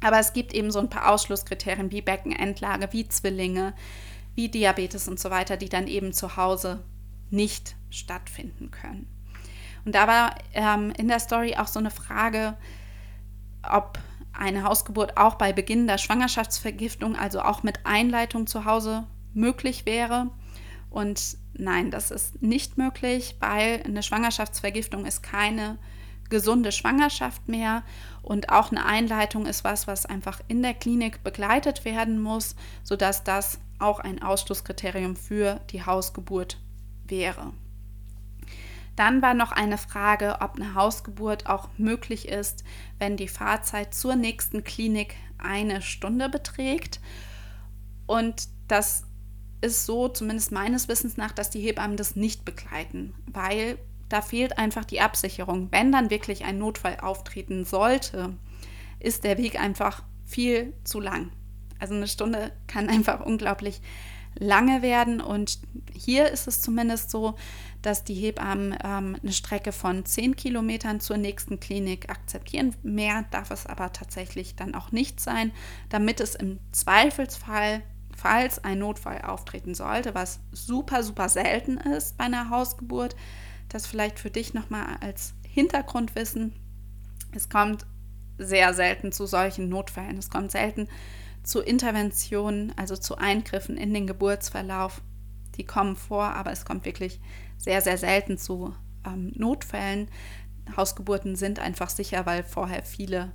Aber 0.00 0.18
es 0.18 0.32
gibt 0.32 0.54
eben 0.54 0.70
so 0.70 0.78
ein 0.78 0.88
paar 0.88 1.10
Ausschlusskriterien 1.12 1.92
wie 1.92 2.00
Beckenendlage, 2.00 2.88
wie 2.92 3.06
Zwillinge, 3.06 3.74
wie 4.34 4.48
Diabetes 4.48 5.08
und 5.08 5.20
so 5.20 5.30
weiter, 5.30 5.58
die 5.58 5.68
dann 5.68 5.88
eben 5.88 6.14
zu 6.14 6.38
Hause 6.38 6.82
nicht 7.28 7.76
stattfinden 7.90 8.70
können. 8.70 9.06
Und 9.84 9.94
da 9.94 10.08
war 10.08 10.34
ähm, 10.54 10.90
in 10.96 11.08
der 11.08 11.20
Story 11.20 11.56
auch 11.56 11.66
so 11.66 11.78
eine 11.78 11.90
Frage, 11.90 12.56
ob 13.62 13.98
eine 14.32 14.64
Hausgeburt 14.64 15.18
auch 15.18 15.34
bei 15.34 15.52
Beginn 15.52 15.86
der 15.86 15.98
Schwangerschaftsvergiftung, 15.98 17.14
also 17.14 17.42
auch 17.42 17.62
mit 17.62 17.84
Einleitung 17.84 18.46
zu 18.46 18.64
Hause 18.64 19.06
möglich 19.34 19.86
wäre. 19.86 20.30
Und 20.90 21.36
nein, 21.54 21.90
das 21.90 22.10
ist 22.10 22.42
nicht 22.42 22.78
möglich, 22.78 23.36
weil 23.40 23.82
eine 23.84 24.02
Schwangerschaftsvergiftung 24.02 25.06
ist 25.06 25.22
keine 25.22 25.78
gesunde 26.28 26.72
Schwangerschaft 26.72 27.48
mehr 27.48 27.82
und 28.22 28.50
auch 28.50 28.70
eine 28.70 28.86
Einleitung 28.86 29.46
ist 29.46 29.64
was, 29.64 29.86
was 29.86 30.06
einfach 30.06 30.40
in 30.48 30.62
der 30.62 30.74
Klinik 30.74 31.22
begleitet 31.24 31.84
werden 31.84 32.22
muss, 32.22 32.54
sodass 32.84 33.24
das 33.24 33.58
auch 33.78 33.98
ein 33.98 34.22
Ausschlusskriterium 34.22 35.16
für 35.16 35.60
die 35.70 35.84
Hausgeburt 35.84 36.58
wäre. 37.04 37.52
Dann 38.96 39.22
war 39.22 39.34
noch 39.34 39.52
eine 39.52 39.78
Frage, 39.78 40.38
ob 40.40 40.56
eine 40.56 40.74
Hausgeburt 40.74 41.46
auch 41.46 41.68
möglich 41.78 42.28
ist, 42.28 42.64
wenn 42.98 43.16
die 43.16 43.28
Fahrzeit 43.28 43.94
zur 43.94 44.14
nächsten 44.14 44.62
Klinik 44.62 45.16
eine 45.38 45.80
Stunde 45.80 46.28
beträgt. 46.28 47.00
Und 48.06 48.48
das 48.68 49.04
ist 49.60 49.86
so, 49.86 50.08
zumindest 50.08 50.52
meines 50.52 50.88
Wissens 50.88 51.16
nach, 51.16 51.32
dass 51.32 51.50
die 51.50 51.60
Hebammen 51.60 51.96
das 51.96 52.16
nicht 52.16 52.44
begleiten, 52.44 53.14
weil 53.26 53.78
da 54.08 54.22
fehlt 54.22 54.58
einfach 54.58 54.84
die 54.84 55.00
Absicherung. 55.00 55.68
Wenn 55.70 55.92
dann 55.92 56.10
wirklich 56.10 56.44
ein 56.44 56.58
Notfall 56.58 56.98
auftreten 57.00 57.64
sollte, 57.64 58.34
ist 58.98 59.24
der 59.24 59.38
Weg 59.38 59.60
einfach 59.60 60.02
viel 60.26 60.72
zu 60.84 61.00
lang. 61.00 61.30
Also 61.78 61.94
eine 61.94 62.08
Stunde 62.08 62.52
kann 62.66 62.88
einfach 62.88 63.20
unglaublich 63.24 63.80
lange 64.38 64.82
werden. 64.82 65.20
Und 65.20 65.58
hier 65.94 66.28
ist 66.28 66.46
es 66.46 66.60
zumindest 66.60 67.10
so, 67.10 67.34
dass 67.82 68.04
die 68.04 68.14
Hebammen 68.14 68.76
ähm, 68.84 69.16
eine 69.22 69.32
Strecke 69.32 69.72
von 69.72 70.04
10 70.04 70.36
Kilometern 70.36 71.00
zur 71.00 71.16
nächsten 71.16 71.60
Klinik 71.60 72.10
akzeptieren. 72.10 72.74
Mehr 72.82 73.24
darf 73.30 73.50
es 73.50 73.66
aber 73.66 73.92
tatsächlich 73.92 74.54
dann 74.54 74.74
auch 74.74 74.92
nicht 74.92 75.20
sein, 75.20 75.52
damit 75.88 76.20
es 76.20 76.34
im 76.34 76.58
Zweifelsfall, 76.72 77.82
falls 78.20 78.62
ein 78.62 78.80
Notfall 78.80 79.22
auftreten 79.22 79.74
sollte, 79.74 80.14
was 80.14 80.40
super, 80.52 81.02
super 81.02 81.28
selten 81.30 81.78
ist 81.78 82.18
bei 82.18 82.24
einer 82.24 82.50
Hausgeburt, 82.50 83.16
das 83.70 83.86
vielleicht 83.86 84.18
für 84.18 84.30
dich 84.30 84.52
nochmal 84.52 84.98
als 85.00 85.32
Hintergrundwissen. 85.46 86.52
Es 87.32 87.48
kommt 87.48 87.86
sehr 88.36 88.74
selten 88.74 89.10
zu 89.12 89.26
solchen 89.26 89.70
Notfällen. 89.70 90.18
Es 90.18 90.28
kommt 90.28 90.50
selten 90.50 90.88
zu 91.42 91.60
Interventionen, 91.60 92.74
also 92.76 92.94
zu 92.94 93.16
Eingriffen 93.16 93.78
in 93.78 93.94
den 93.94 94.06
Geburtsverlauf. 94.06 95.00
Die 95.56 95.64
kommen 95.64 95.96
vor, 95.96 96.24
aber 96.24 96.52
es 96.52 96.66
kommt 96.66 96.84
wirklich 96.84 97.20
sehr, 97.56 97.80
sehr 97.80 97.96
selten 97.96 98.36
zu 98.36 98.74
ähm, 99.06 99.32
Notfällen. 99.34 100.08
Hausgeburten 100.76 101.36
sind 101.36 101.58
einfach 101.58 101.88
sicher, 101.88 102.26
weil 102.26 102.42
vorher 102.42 102.82
viele 102.82 103.32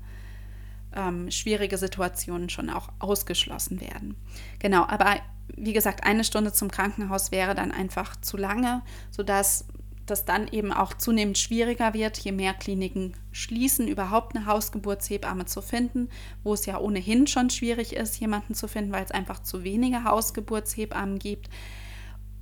ähm, 0.96 1.32
schwierige 1.32 1.78
Situationen 1.78 2.50
schon 2.50 2.70
auch 2.70 2.90
ausgeschlossen 3.00 3.82
werden. 3.82 4.16
Genau, 4.60 4.84
aber 4.86 5.18
wie 5.56 5.74
gesagt, 5.74 6.04
eine 6.04 6.24
Stunde 6.24 6.54
zum 6.54 6.72
Krankenhaus 6.72 7.32
wäre 7.32 7.56
dann 7.56 7.72
einfach 7.72 8.16
zu 8.22 8.38
lange, 8.38 8.82
sodass 9.12 9.66
das 10.06 10.26
dann 10.26 10.48
eben 10.48 10.72
auch 10.72 10.94
zunehmend 10.94 11.38
schwieriger 11.38 11.94
wird, 11.94 12.18
je 12.18 12.32
mehr 12.32 12.54
Kliniken 12.54 13.14
schließen, 13.32 13.88
überhaupt 13.88 14.36
eine 14.36 14.46
Hausgeburtshebamme 14.46 15.46
zu 15.46 15.62
finden, 15.62 16.10
wo 16.44 16.54
es 16.54 16.66
ja 16.66 16.80
ohnehin 16.80 17.28
schon 17.28 17.50
schwierig 17.50 17.96
ist, 17.96 18.20
jemanden 18.20 18.54
zu 18.54 18.68
finden, 18.68 18.92
weil 18.92 19.04
es 19.04 19.12
einfach 19.12 19.42
zu 19.42 19.64
wenige 19.64 20.04
Hausgeburtshebammen 20.04 21.20
gibt. 21.20 21.50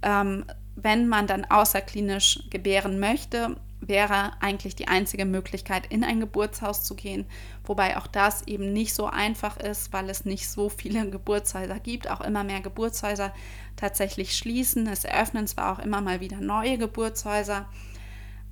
Ähm, 0.01 0.45
wenn 0.75 1.07
man 1.07 1.27
dann 1.27 1.45
außerklinisch 1.45 2.49
gebären 2.49 2.99
möchte, 2.99 3.55
wäre 3.87 4.31
eigentlich 4.41 4.75
die 4.75 4.87
einzige 4.87 5.25
Möglichkeit, 5.25 5.87
in 5.87 6.03
ein 6.03 6.19
Geburtshaus 6.19 6.83
zu 6.83 6.95
gehen, 6.95 7.25
wobei 7.65 7.97
auch 7.97 8.07
das 8.07 8.47
eben 8.47 8.73
nicht 8.73 8.93
so 8.93 9.05
einfach 9.07 9.57
ist, 9.57 9.93
weil 9.93 10.09
es 10.09 10.25
nicht 10.25 10.49
so 10.49 10.69
viele 10.69 11.09
Geburtshäuser 11.11 11.79
gibt, 11.79 12.09
auch 12.09 12.21
immer 12.21 12.43
mehr 12.43 12.61
Geburtshäuser 12.61 13.33
tatsächlich 13.75 14.37
schließen. 14.37 14.87
Es 14.87 15.03
eröffnen 15.03 15.47
zwar 15.47 15.73
auch 15.73 15.79
immer 15.79 16.01
mal 16.01 16.19
wieder 16.19 16.37
neue 16.37 16.77
Geburtshäuser, 16.77 17.65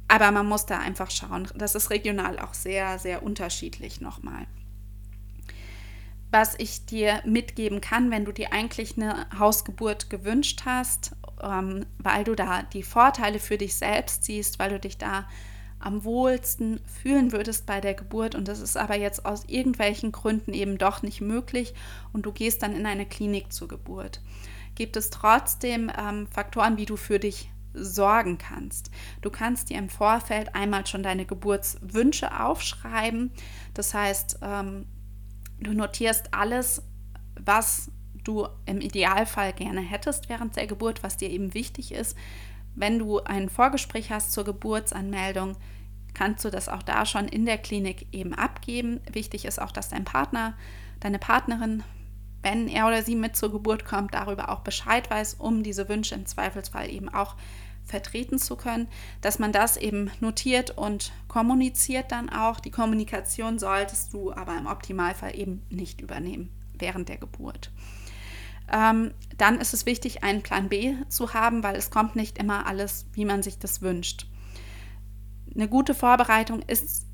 aber 0.08 0.32
man 0.32 0.48
muss 0.48 0.65
da 0.65 0.80
einfach 0.80 1.12
schauen. 1.12 1.48
Das 1.56 1.76
ist 1.76 1.89
regional 1.89 2.39
auch 2.39 2.54
sehr, 2.54 3.00
sehr 3.00 3.24
unterschiedlich 3.24 4.02
nochmal. 4.02 4.46
Was 6.32 6.56
ich 6.58 6.86
dir 6.86 7.22
mitgeben 7.26 7.82
kann, 7.82 8.10
wenn 8.10 8.26
du 8.26 8.32
dir 8.32 8.54
eigentlich 8.54 8.98
eine 8.98 9.28
Hausgeburt 9.38 10.10
gewünscht 10.10 10.62
hast, 10.65 11.15
ähm, 11.41 11.86
weil 12.00 12.24
du 12.24 12.36
da 12.36 12.63
die 12.63 12.84
Vorteile 12.84 13.39
für 13.39 13.58
dich 13.58 13.76
selbst 13.76 14.24
siehst, 14.24 14.58
weil 14.58 14.70
du 14.70 14.80
dich 14.80 14.98
da 14.98 15.28
am 15.80 16.04
wohlsten 16.04 16.80
fühlen 16.86 17.32
würdest 17.32 17.65
bei 17.65 17.82
der 17.82 17.96
Geburt 17.96 18.36
und 18.36 18.48
das 18.48 18.60
ist 18.60 18.78
aber 18.78 18.96
jetzt 18.96 19.26
aus 19.26 19.46
irgendwelchen 19.46 20.12
Gründen 20.12 20.54
eben 20.54 20.78
doch 20.78 21.02
nicht 21.02 21.22
möglich 21.22 21.74
und 22.13 22.26
du 22.26 22.32
gehst 22.32 22.62
dann 22.62 22.76
in 22.76 22.86
eine 22.86 23.08
Klinik 23.08 23.52
zur 23.52 23.67
Geburt 23.67 24.22
gibt 24.76 24.96
es 24.96 25.10
trotzdem 25.10 25.91
ähm, 25.98 26.28
Faktoren, 26.28 26.78
wie 26.78 26.86
du 26.86 26.98
für 26.98 27.20
dich 27.20 27.52
sorgen 27.74 28.38
kannst. 28.38 28.91
Du 29.22 29.30
kannst 29.30 29.70
dir 29.70 29.78
im 29.78 29.89
Vorfeld 29.89 30.56
einmal 30.56 30.86
schon 30.88 31.04
deine 31.04 31.26
Geburtswünsche 31.26 32.39
aufschreiben. 32.41 33.32
Das 33.74 33.94
heißt, 33.94 34.39
ähm, 34.41 34.86
du 35.62 35.74
notierst 35.74 36.34
alles, 36.34 36.84
was 37.39 37.91
du 38.24 38.47
im 38.65 38.82
Idealfall 38.82 39.54
gerne 39.54 39.82
hättest 39.82 40.30
während 40.30 40.56
der 40.56 40.67
Geburt, 40.67 41.04
was 41.04 41.17
dir 41.17 41.30
eben 41.30 41.54
wichtig 41.54 41.91
ist. 41.91 42.17
Wenn 42.76 43.00
du 43.00 43.19
ein 43.19 43.50
Vorgespräch 43.50 44.12
hast 44.12 44.32
zur 44.32 44.43
Geburtsanmeldung, 44.43 45.58
kannst 46.13 46.45
du 46.45 46.50
das 46.50 46.69
auch 46.69 46.84
da 46.84 47.06
schon 47.06 47.28
in 47.28 47.45
der 47.45 47.58
Klinik 47.58 48.08
eben 48.12 48.34
abgeben. 48.34 49.00
Wichtig 49.12 49.45
ist 49.45 49.62
auch, 49.62 49.71
dass 49.71 49.89
dein 49.89 50.06
Partner, 50.06 50.56
deine 51.00 51.19
Partnerin 51.19 51.84
wenn 52.43 52.67
er 52.67 52.88
oder 52.88 53.04
sie 53.04 53.15
mit 53.15 53.36
zur 53.36 53.52
Geburt 53.52 53.86
kommt, 53.86 54.13
darüber 54.13 54.50
auch 54.50 54.62
Bescheid 54.62 55.10
weiß, 55.10 55.36
um 55.36 55.63
diese 55.63 55.89
Wünsche 55.89 56.15
im 56.15 56.26
Zweifelsfall 56.26 56.89
eben 56.89 57.10
auch 57.10 57.36
vertreten 57.86 58.39
zu 58.39 58.56
können, 58.56 58.88
dass 59.22 59.39
man 59.39 59.52
das 59.52 59.78
eben 59.78 60.12
notiert 60.20 60.78
und 60.78 61.12
kommuniziert 61.28 62.12
dann 62.12 62.30
auch. 62.30 62.60
Die 62.60 62.72
Kommunikation 62.72 63.60
solltest 63.60 64.13
du 64.13 64.34
aber 64.34 64.58
im 64.58 64.67
Optimalfall 64.67 65.38
eben 65.38 65.63
nicht 65.70 66.02
übernehmen 66.02 66.50
während 66.78 67.10
der 67.10 67.17
Geburt. 67.17 67.72
Ähm, 68.72 69.13
dann 69.38 69.60
ist 69.60 69.74
es 69.74 69.86
wichtig, 69.86 70.24
einen 70.24 70.41
Plan 70.41 70.70
B 70.70 70.96
zu 71.10 71.34
haben, 71.34 71.63
weil 71.63 71.76
es 71.76 71.89
kommt 71.89 72.15
nicht 72.15 72.38
immer 72.38 72.65
alles, 72.65 73.06
wie 73.13 73.26
man 73.26 73.44
sich 73.44 73.60
das 73.60 73.82
wünscht. 73.82 74.28
Eine 75.54 75.67
gute 75.67 75.94
Vorbereitung 75.94 76.62
ist 76.62 77.06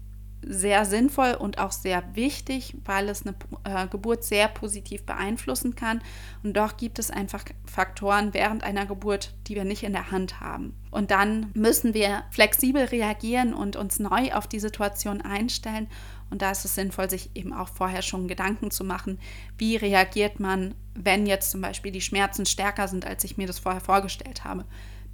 sehr 0.50 0.86
sinnvoll 0.86 1.34
und 1.34 1.58
auch 1.60 1.72
sehr 1.72 2.04
wichtig, 2.16 2.76
weil 2.86 3.10
es 3.10 3.24
eine 3.26 3.36
äh, 3.64 3.88
Geburt 3.88 4.24
sehr 4.24 4.48
positiv 4.48 5.06
beeinflussen 5.06 5.76
kann. 5.76 6.02
Und 6.44 6.58
doch 6.58 6.78
gibt 6.78 7.00
es 7.00 7.12
einfach 7.12 7.44
Faktoren 7.66 8.34
während 8.34 8.64
einer 8.64 8.86
Geburt, 8.86 9.34
die 9.48 9.56
wir 9.56 9.66
nicht 9.66 9.84
in 9.84 9.94
der 9.94 10.12
Hand 10.12 10.40
haben. 10.40 10.76
Und 10.92 11.12
dann 11.12 11.52
müssen 11.54 11.94
wir 11.94 12.24
flexibel 12.32 12.86
reagieren 12.86 13.54
und 13.54 13.76
uns 13.76 14.00
neu 14.00 14.34
auf 14.34 14.48
die 14.48 14.60
Situation 14.60 15.22
einstellen. 15.22 15.88
Und 16.30 16.42
da 16.42 16.52
ist 16.52 16.66
es 16.66 16.76
sinnvoll, 16.76 17.10
sich 17.10 17.32
eben 17.36 17.54
auch 17.54 17.70
vorher 17.70 18.02
schon 18.02 18.28
Gedanken 18.28 18.72
zu 18.72 18.84
machen, 18.84 19.20
wie 19.58 19.76
reagiert 19.78 20.40
man, 20.40 20.76
wenn 20.94 21.26
jetzt 21.26 21.52
zum 21.52 21.62
Beispiel 21.62 21.92
die 21.92 22.02
Schmerzen 22.02 22.46
stärker 22.46 22.88
sind, 22.88 23.06
als 23.06 23.24
ich 23.24 23.38
mir 23.38 23.48
das 23.48 23.60
vorher 23.60 23.82
vorgestellt 23.82 24.44
habe 24.44 24.66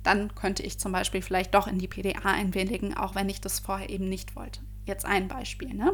dann 0.04 0.36
könnte 0.36 0.64
ich 0.64 0.80
zum 0.80 0.92
Beispiel 0.92 1.22
vielleicht 1.22 1.56
doch 1.56 1.68
in 1.68 1.80
die 1.80 1.88
PDA 1.88 2.26
einwilligen, 2.26 2.96
auch 2.96 3.16
wenn 3.16 3.30
ich 3.30 3.42
das 3.42 3.60
vorher 3.60 3.90
eben 3.90 4.10
nicht 4.10 4.36
wollte. 4.36 4.60
Jetzt 4.86 5.06
ein 5.06 5.28
Beispiel. 5.28 5.74
Ne? 5.74 5.94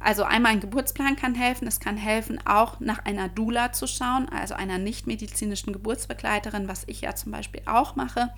Also 0.00 0.22
einmal 0.22 0.52
ein 0.52 0.60
Geburtsplan 0.60 1.16
kann 1.16 1.34
helfen. 1.34 1.66
Es 1.66 1.80
kann 1.80 1.96
helfen, 1.96 2.40
auch 2.46 2.78
nach 2.80 3.04
einer 3.04 3.28
Doula 3.28 3.72
zu 3.72 3.86
schauen, 3.86 4.28
also 4.28 4.54
einer 4.54 4.78
nichtmedizinischen 4.78 5.72
Geburtsbegleiterin, 5.72 6.68
was 6.68 6.84
ich 6.86 7.00
ja 7.00 7.14
zum 7.14 7.32
Beispiel 7.32 7.62
auch 7.66 7.96
mache. 7.96 8.30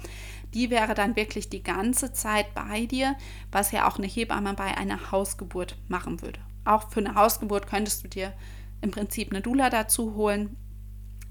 Die 0.54 0.70
wäre 0.70 0.94
dann 0.94 1.16
wirklich 1.16 1.50
die 1.50 1.62
ganze 1.62 2.12
Zeit 2.12 2.54
bei 2.54 2.86
dir, 2.86 3.16
was 3.52 3.72
ja 3.72 3.88
auch 3.88 3.98
eine 3.98 4.06
Hebamme 4.06 4.54
bei 4.54 4.76
einer 4.76 5.12
Hausgeburt 5.12 5.76
machen 5.88 6.22
würde. 6.22 6.40
Auch 6.64 6.90
für 6.90 7.00
eine 7.00 7.14
Hausgeburt 7.14 7.66
könntest 7.66 8.04
du 8.04 8.08
dir 8.08 8.32
im 8.80 8.90
Prinzip 8.90 9.30
eine 9.30 9.42
Doula 9.42 9.68
dazu 9.68 10.14
holen. 10.14 10.56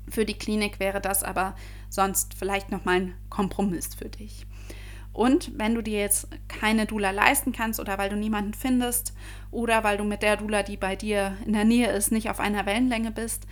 Für 0.09 0.25
die 0.25 0.37
Klinik 0.37 0.79
wäre 0.79 1.01
das 1.01 1.23
aber 1.23 1.55
sonst 1.89 2.33
vielleicht 2.35 2.71
nochmal 2.71 2.95
ein 2.95 3.13
Kompromiss 3.29 3.95
für 3.95 4.09
dich. 4.09 4.45
Und 5.13 5.57
wenn 5.57 5.75
du 5.75 5.81
dir 5.81 5.99
jetzt 5.99 6.27
keine 6.47 6.85
Dula 6.85 7.11
leisten 7.11 7.51
kannst 7.51 7.79
oder 7.79 7.97
weil 7.97 8.09
du 8.09 8.15
niemanden 8.15 8.53
findest 8.53 9.13
oder 9.51 9.83
weil 9.83 9.97
du 9.97 10.03
mit 10.03 10.21
der 10.21 10.37
Dula, 10.37 10.63
die 10.63 10.77
bei 10.77 10.95
dir 10.95 11.37
in 11.45 11.53
der 11.53 11.65
Nähe 11.65 11.91
ist, 11.91 12.11
nicht 12.11 12.29
auf 12.29 12.39
einer 12.39 12.65
Wellenlänge 12.65 13.11
bist, 13.11 13.47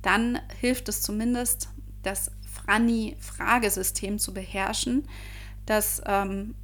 dann 0.00 0.40
hilft 0.60 0.88
es 0.88 1.02
zumindest, 1.02 1.68
das 2.02 2.32
Franni-Fragesystem 2.46 4.18
zu 4.18 4.34
beherrschen. 4.34 5.06
Das 5.66 6.02
ähm, 6.06 6.54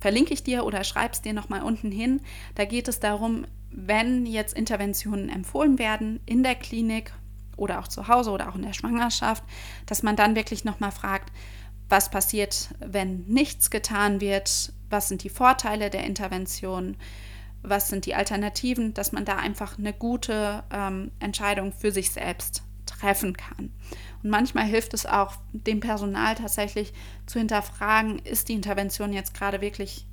verlinke 0.00 0.34
ich 0.34 0.42
dir 0.42 0.64
oder 0.64 0.84
schreib's 0.84 1.22
dir 1.22 1.32
nochmal 1.32 1.62
unten 1.62 1.90
hin. 1.90 2.20
Da 2.54 2.66
geht 2.66 2.88
es 2.88 3.00
darum, 3.00 3.46
wenn 3.70 4.26
jetzt 4.26 4.54
Interventionen 4.54 5.28
empfohlen 5.28 5.78
werden 5.78 6.20
in 6.26 6.42
der 6.42 6.54
Klinik 6.54 7.12
oder 7.56 7.78
auch 7.80 7.88
zu 7.88 8.08
Hause 8.08 8.30
oder 8.30 8.48
auch 8.48 8.54
in 8.54 8.62
der 8.62 8.72
Schwangerschaft, 8.72 9.42
dass 9.86 10.02
man 10.02 10.16
dann 10.16 10.36
wirklich 10.36 10.64
nochmal 10.64 10.92
fragt, 10.92 11.23
was 11.88 12.10
passiert, 12.10 12.68
wenn 12.80 13.24
nichts 13.26 13.70
getan 13.70 14.20
wird, 14.20 14.72
was 14.90 15.08
sind 15.08 15.22
die 15.22 15.28
Vorteile 15.28 15.90
der 15.90 16.04
Intervention, 16.04 16.96
was 17.62 17.88
sind 17.88 18.06
die 18.06 18.14
Alternativen, 18.14 18.94
dass 18.94 19.12
man 19.12 19.24
da 19.24 19.36
einfach 19.36 19.78
eine 19.78 19.92
gute 19.92 20.62
ähm, 20.70 21.10
Entscheidung 21.18 21.72
für 21.72 21.90
sich 21.90 22.10
selbst 22.10 22.62
treffen 22.86 23.36
kann. 23.36 23.72
Und 24.22 24.30
manchmal 24.30 24.64
hilft 24.64 24.94
es 24.94 25.06
auch 25.06 25.36
dem 25.52 25.80
Personal 25.80 26.34
tatsächlich 26.34 26.92
zu 27.26 27.38
hinterfragen, 27.38 28.18
ist 28.18 28.48
die 28.48 28.54
Intervention 28.54 29.12
jetzt 29.12 29.34
gerade 29.34 29.60
wirklich 29.60 30.06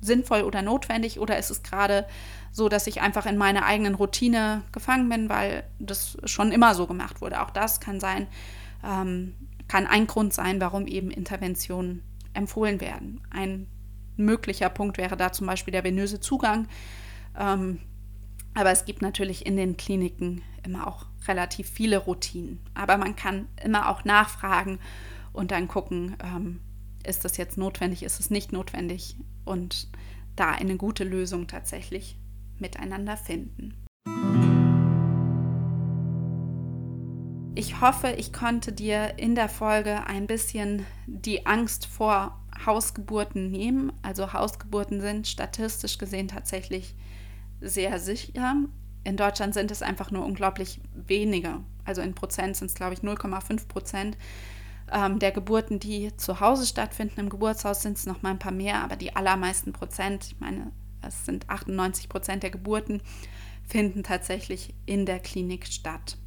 sinnvoll 0.00 0.42
oder 0.42 0.62
notwendig 0.62 1.18
oder 1.18 1.38
ist 1.38 1.50
es 1.50 1.62
gerade 1.62 2.06
so, 2.52 2.68
dass 2.68 2.86
ich 2.86 3.00
einfach 3.00 3.26
in 3.26 3.36
meiner 3.36 3.64
eigenen 3.64 3.94
Routine 3.94 4.62
gefangen 4.72 5.08
bin, 5.08 5.28
weil 5.28 5.64
das 5.78 6.16
schon 6.24 6.52
immer 6.52 6.74
so 6.74 6.86
gemacht 6.86 7.20
wurde. 7.20 7.42
Auch 7.42 7.50
das 7.50 7.80
kann 7.80 8.00
sein, 8.00 8.28
ähm, 8.84 9.34
kann 9.68 9.86
ein 9.86 10.06
Grund 10.06 10.32
sein, 10.32 10.60
warum 10.60 10.86
eben 10.86 11.10
Interventionen 11.10 12.02
empfohlen 12.34 12.80
werden. 12.80 13.20
Ein 13.30 13.66
möglicher 14.16 14.68
Punkt 14.68 14.98
wäre 14.98 15.16
da 15.16 15.32
zum 15.32 15.46
Beispiel 15.46 15.72
der 15.72 15.84
venöse 15.84 16.20
Zugang. 16.20 16.66
Ähm, 17.38 17.78
aber 18.54 18.70
es 18.72 18.84
gibt 18.84 19.02
natürlich 19.02 19.46
in 19.46 19.56
den 19.56 19.76
Kliniken 19.76 20.42
immer 20.64 20.86
auch 20.86 21.06
relativ 21.26 21.68
viele 21.68 21.98
Routinen. 21.98 22.60
Aber 22.74 22.96
man 22.96 23.14
kann 23.14 23.46
immer 23.62 23.88
auch 23.88 24.04
nachfragen 24.04 24.80
und 25.32 25.50
dann 25.50 25.68
gucken, 25.68 26.16
ähm, 26.22 26.60
ist 27.06 27.24
das 27.24 27.36
jetzt 27.36 27.56
notwendig, 27.56 28.02
ist 28.02 28.18
es 28.18 28.30
nicht 28.30 28.52
notwendig 28.52 29.16
und 29.44 29.88
da 30.34 30.50
eine 30.50 30.76
gute 30.76 31.04
Lösung 31.04 31.46
tatsächlich 31.46 32.16
miteinander 32.58 33.16
finden. 33.16 33.74
Ich 37.58 37.80
hoffe, 37.80 38.14
ich 38.16 38.32
konnte 38.32 38.70
dir 38.70 39.18
in 39.18 39.34
der 39.34 39.48
Folge 39.48 40.06
ein 40.06 40.28
bisschen 40.28 40.86
die 41.06 41.44
Angst 41.44 41.86
vor 41.86 42.40
Hausgeburten 42.64 43.50
nehmen. 43.50 43.92
Also 44.00 44.32
Hausgeburten 44.32 45.00
sind 45.00 45.26
statistisch 45.26 45.98
gesehen 45.98 46.28
tatsächlich 46.28 46.94
sehr 47.60 47.98
sicher. 47.98 48.54
In 49.02 49.16
Deutschland 49.16 49.54
sind 49.54 49.72
es 49.72 49.82
einfach 49.82 50.12
nur 50.12 50.24
unglaublich 50.24 50.80
wenige. 50.94 51.58
Also 51.84 52.00
in 52.00 52.14
Prozent 52.14 52.54
sind 52.54 52.68
es, 52.68 52.76
glaube 52.76 52.94
ich, 52.94 53.00
0,5 53.00 53.66
Prozent 53.66 54.16
ähm, 54.92 55.18
der 55.18 55.32
Geburten, 55.32 55.80
die 55.80 56.16
zu 56.16 56.38
Hause 56.38 56.64
stattfinden. 56.64 57.18
Im 57.18 57.28
Geburtshaus 57.28 57.82
sind 57.82 57.98
es 57.98 58.06
noch 58.06 58.22
mal 58.22 58.30
ein 58.30 58.38
paar 58.38 58.52
mehr, 58.52 58.84
aber 58.84 58.94
die 58.94 59.16
allermeisten 59.16 59.72
Prozent, 59.72 60.26
ich 60.28 60.38
meine, 60.38 60.70
es 61.02 61.26
sind 61.26 61.50
98 61.50 62.08
Prozent 62.08 62.44
der 62.44 62.50
Geburten, 62.50 63.02
finden 63.66 64.04
tatsächlich 64.04 64.74
in 64.86 65.06
der 65.06 65.18
Klinik 65.18 65.66
statt. 65.66 66.18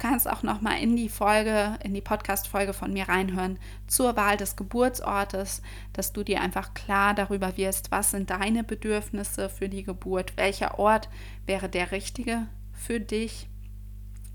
Du 0.00 0.08
kannst 0.08 0.30
auch 0.30 0.42
noch 0.42 0.62
mal 0.62 0.80
in 0.80 0.96
die 0.96 1.10
Folge, 1.10 1.78
in 1.84 1.92
die 1.92 2.00
Podcast-Folge 2.00 2.72
von 2.72 2.90
mir 2.90 3.10
reinhören 3.10 3.58
zur 3.86 4.16
Wahl 4.16 4.38
des 4.38 4.56
Geburtsortes, 4.56 5.60
dass 5.92 6.14
du 6.14 6.24
dir 6.24 6.40
einfach 6.40 6.72
klar 6.72 7.12
darüber 7.12 7.58
wirst, 7.58 7.90
was 7.90 8.12
sind 8.12 8.30
deine 8.30 8.64
Bedürfnisse 8.64 9.50
für 9.50 9.68
die 9.68 9.82
Geburt, 9.82 10.38
welcher 10.38 10.78
Ort 10.78 11.10
wäre 11.44 11.68
der 11.68 11.92
richtige 11.92 12.46
für 12.72 12.98
dich, 12.98 13.50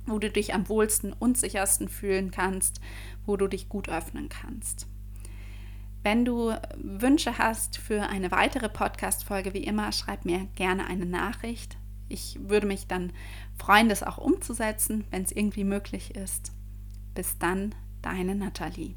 wo 0.06 0.20
du 0.20 0.30
dich 0.30 0.54
am 0.54 0.70
wohlsten 0.70 1.14
und 1.14 1.36
sichersten 1.36 1.90
fühlen 1.90 2.30
kannst, 2.30 2.80
wo 3.26 3.36
du 3.36 3.48
dich 3.48 3.68
gut 3.68 3.90
öffnen 3.90 4.30
kannst. 4.30 4.86
Wenn 6.04 6.26
du 6.26 6.54
Wünsche 6.78 7.40
hast 7.40 7.80
für 7.80 8.04
eine 8.04 8.30
weitere 8.30 8.70
Podcast-Folge, 8.70 9.56
wie 9.56 9.64
immer, 9.64 9.92
schreib 9.92 10.26
mir 10.26 10.46
gerne 10.56 10.86
eine 10.86 11.08
Nachricht. 11.08 11.76
Ich 12.08 12.38
würde 12.42 12.68
mich 12.68 12.88
dann 12.88 13.12
freuen, 13.58 13.90
das 13.90 14.04
auch 14.04 14.18
umzusetzen, 14.18 15.06
wenn 15.12 15.24
es 15.24 15.32
irgendwie 15.32 15.64
möglich 15.64 16.16
ist. 16.16 16.52
Bis 17.14 17.38
dann, 17.38 17.74
deine 18.02 18.36
Nathalie. 18.36 18.96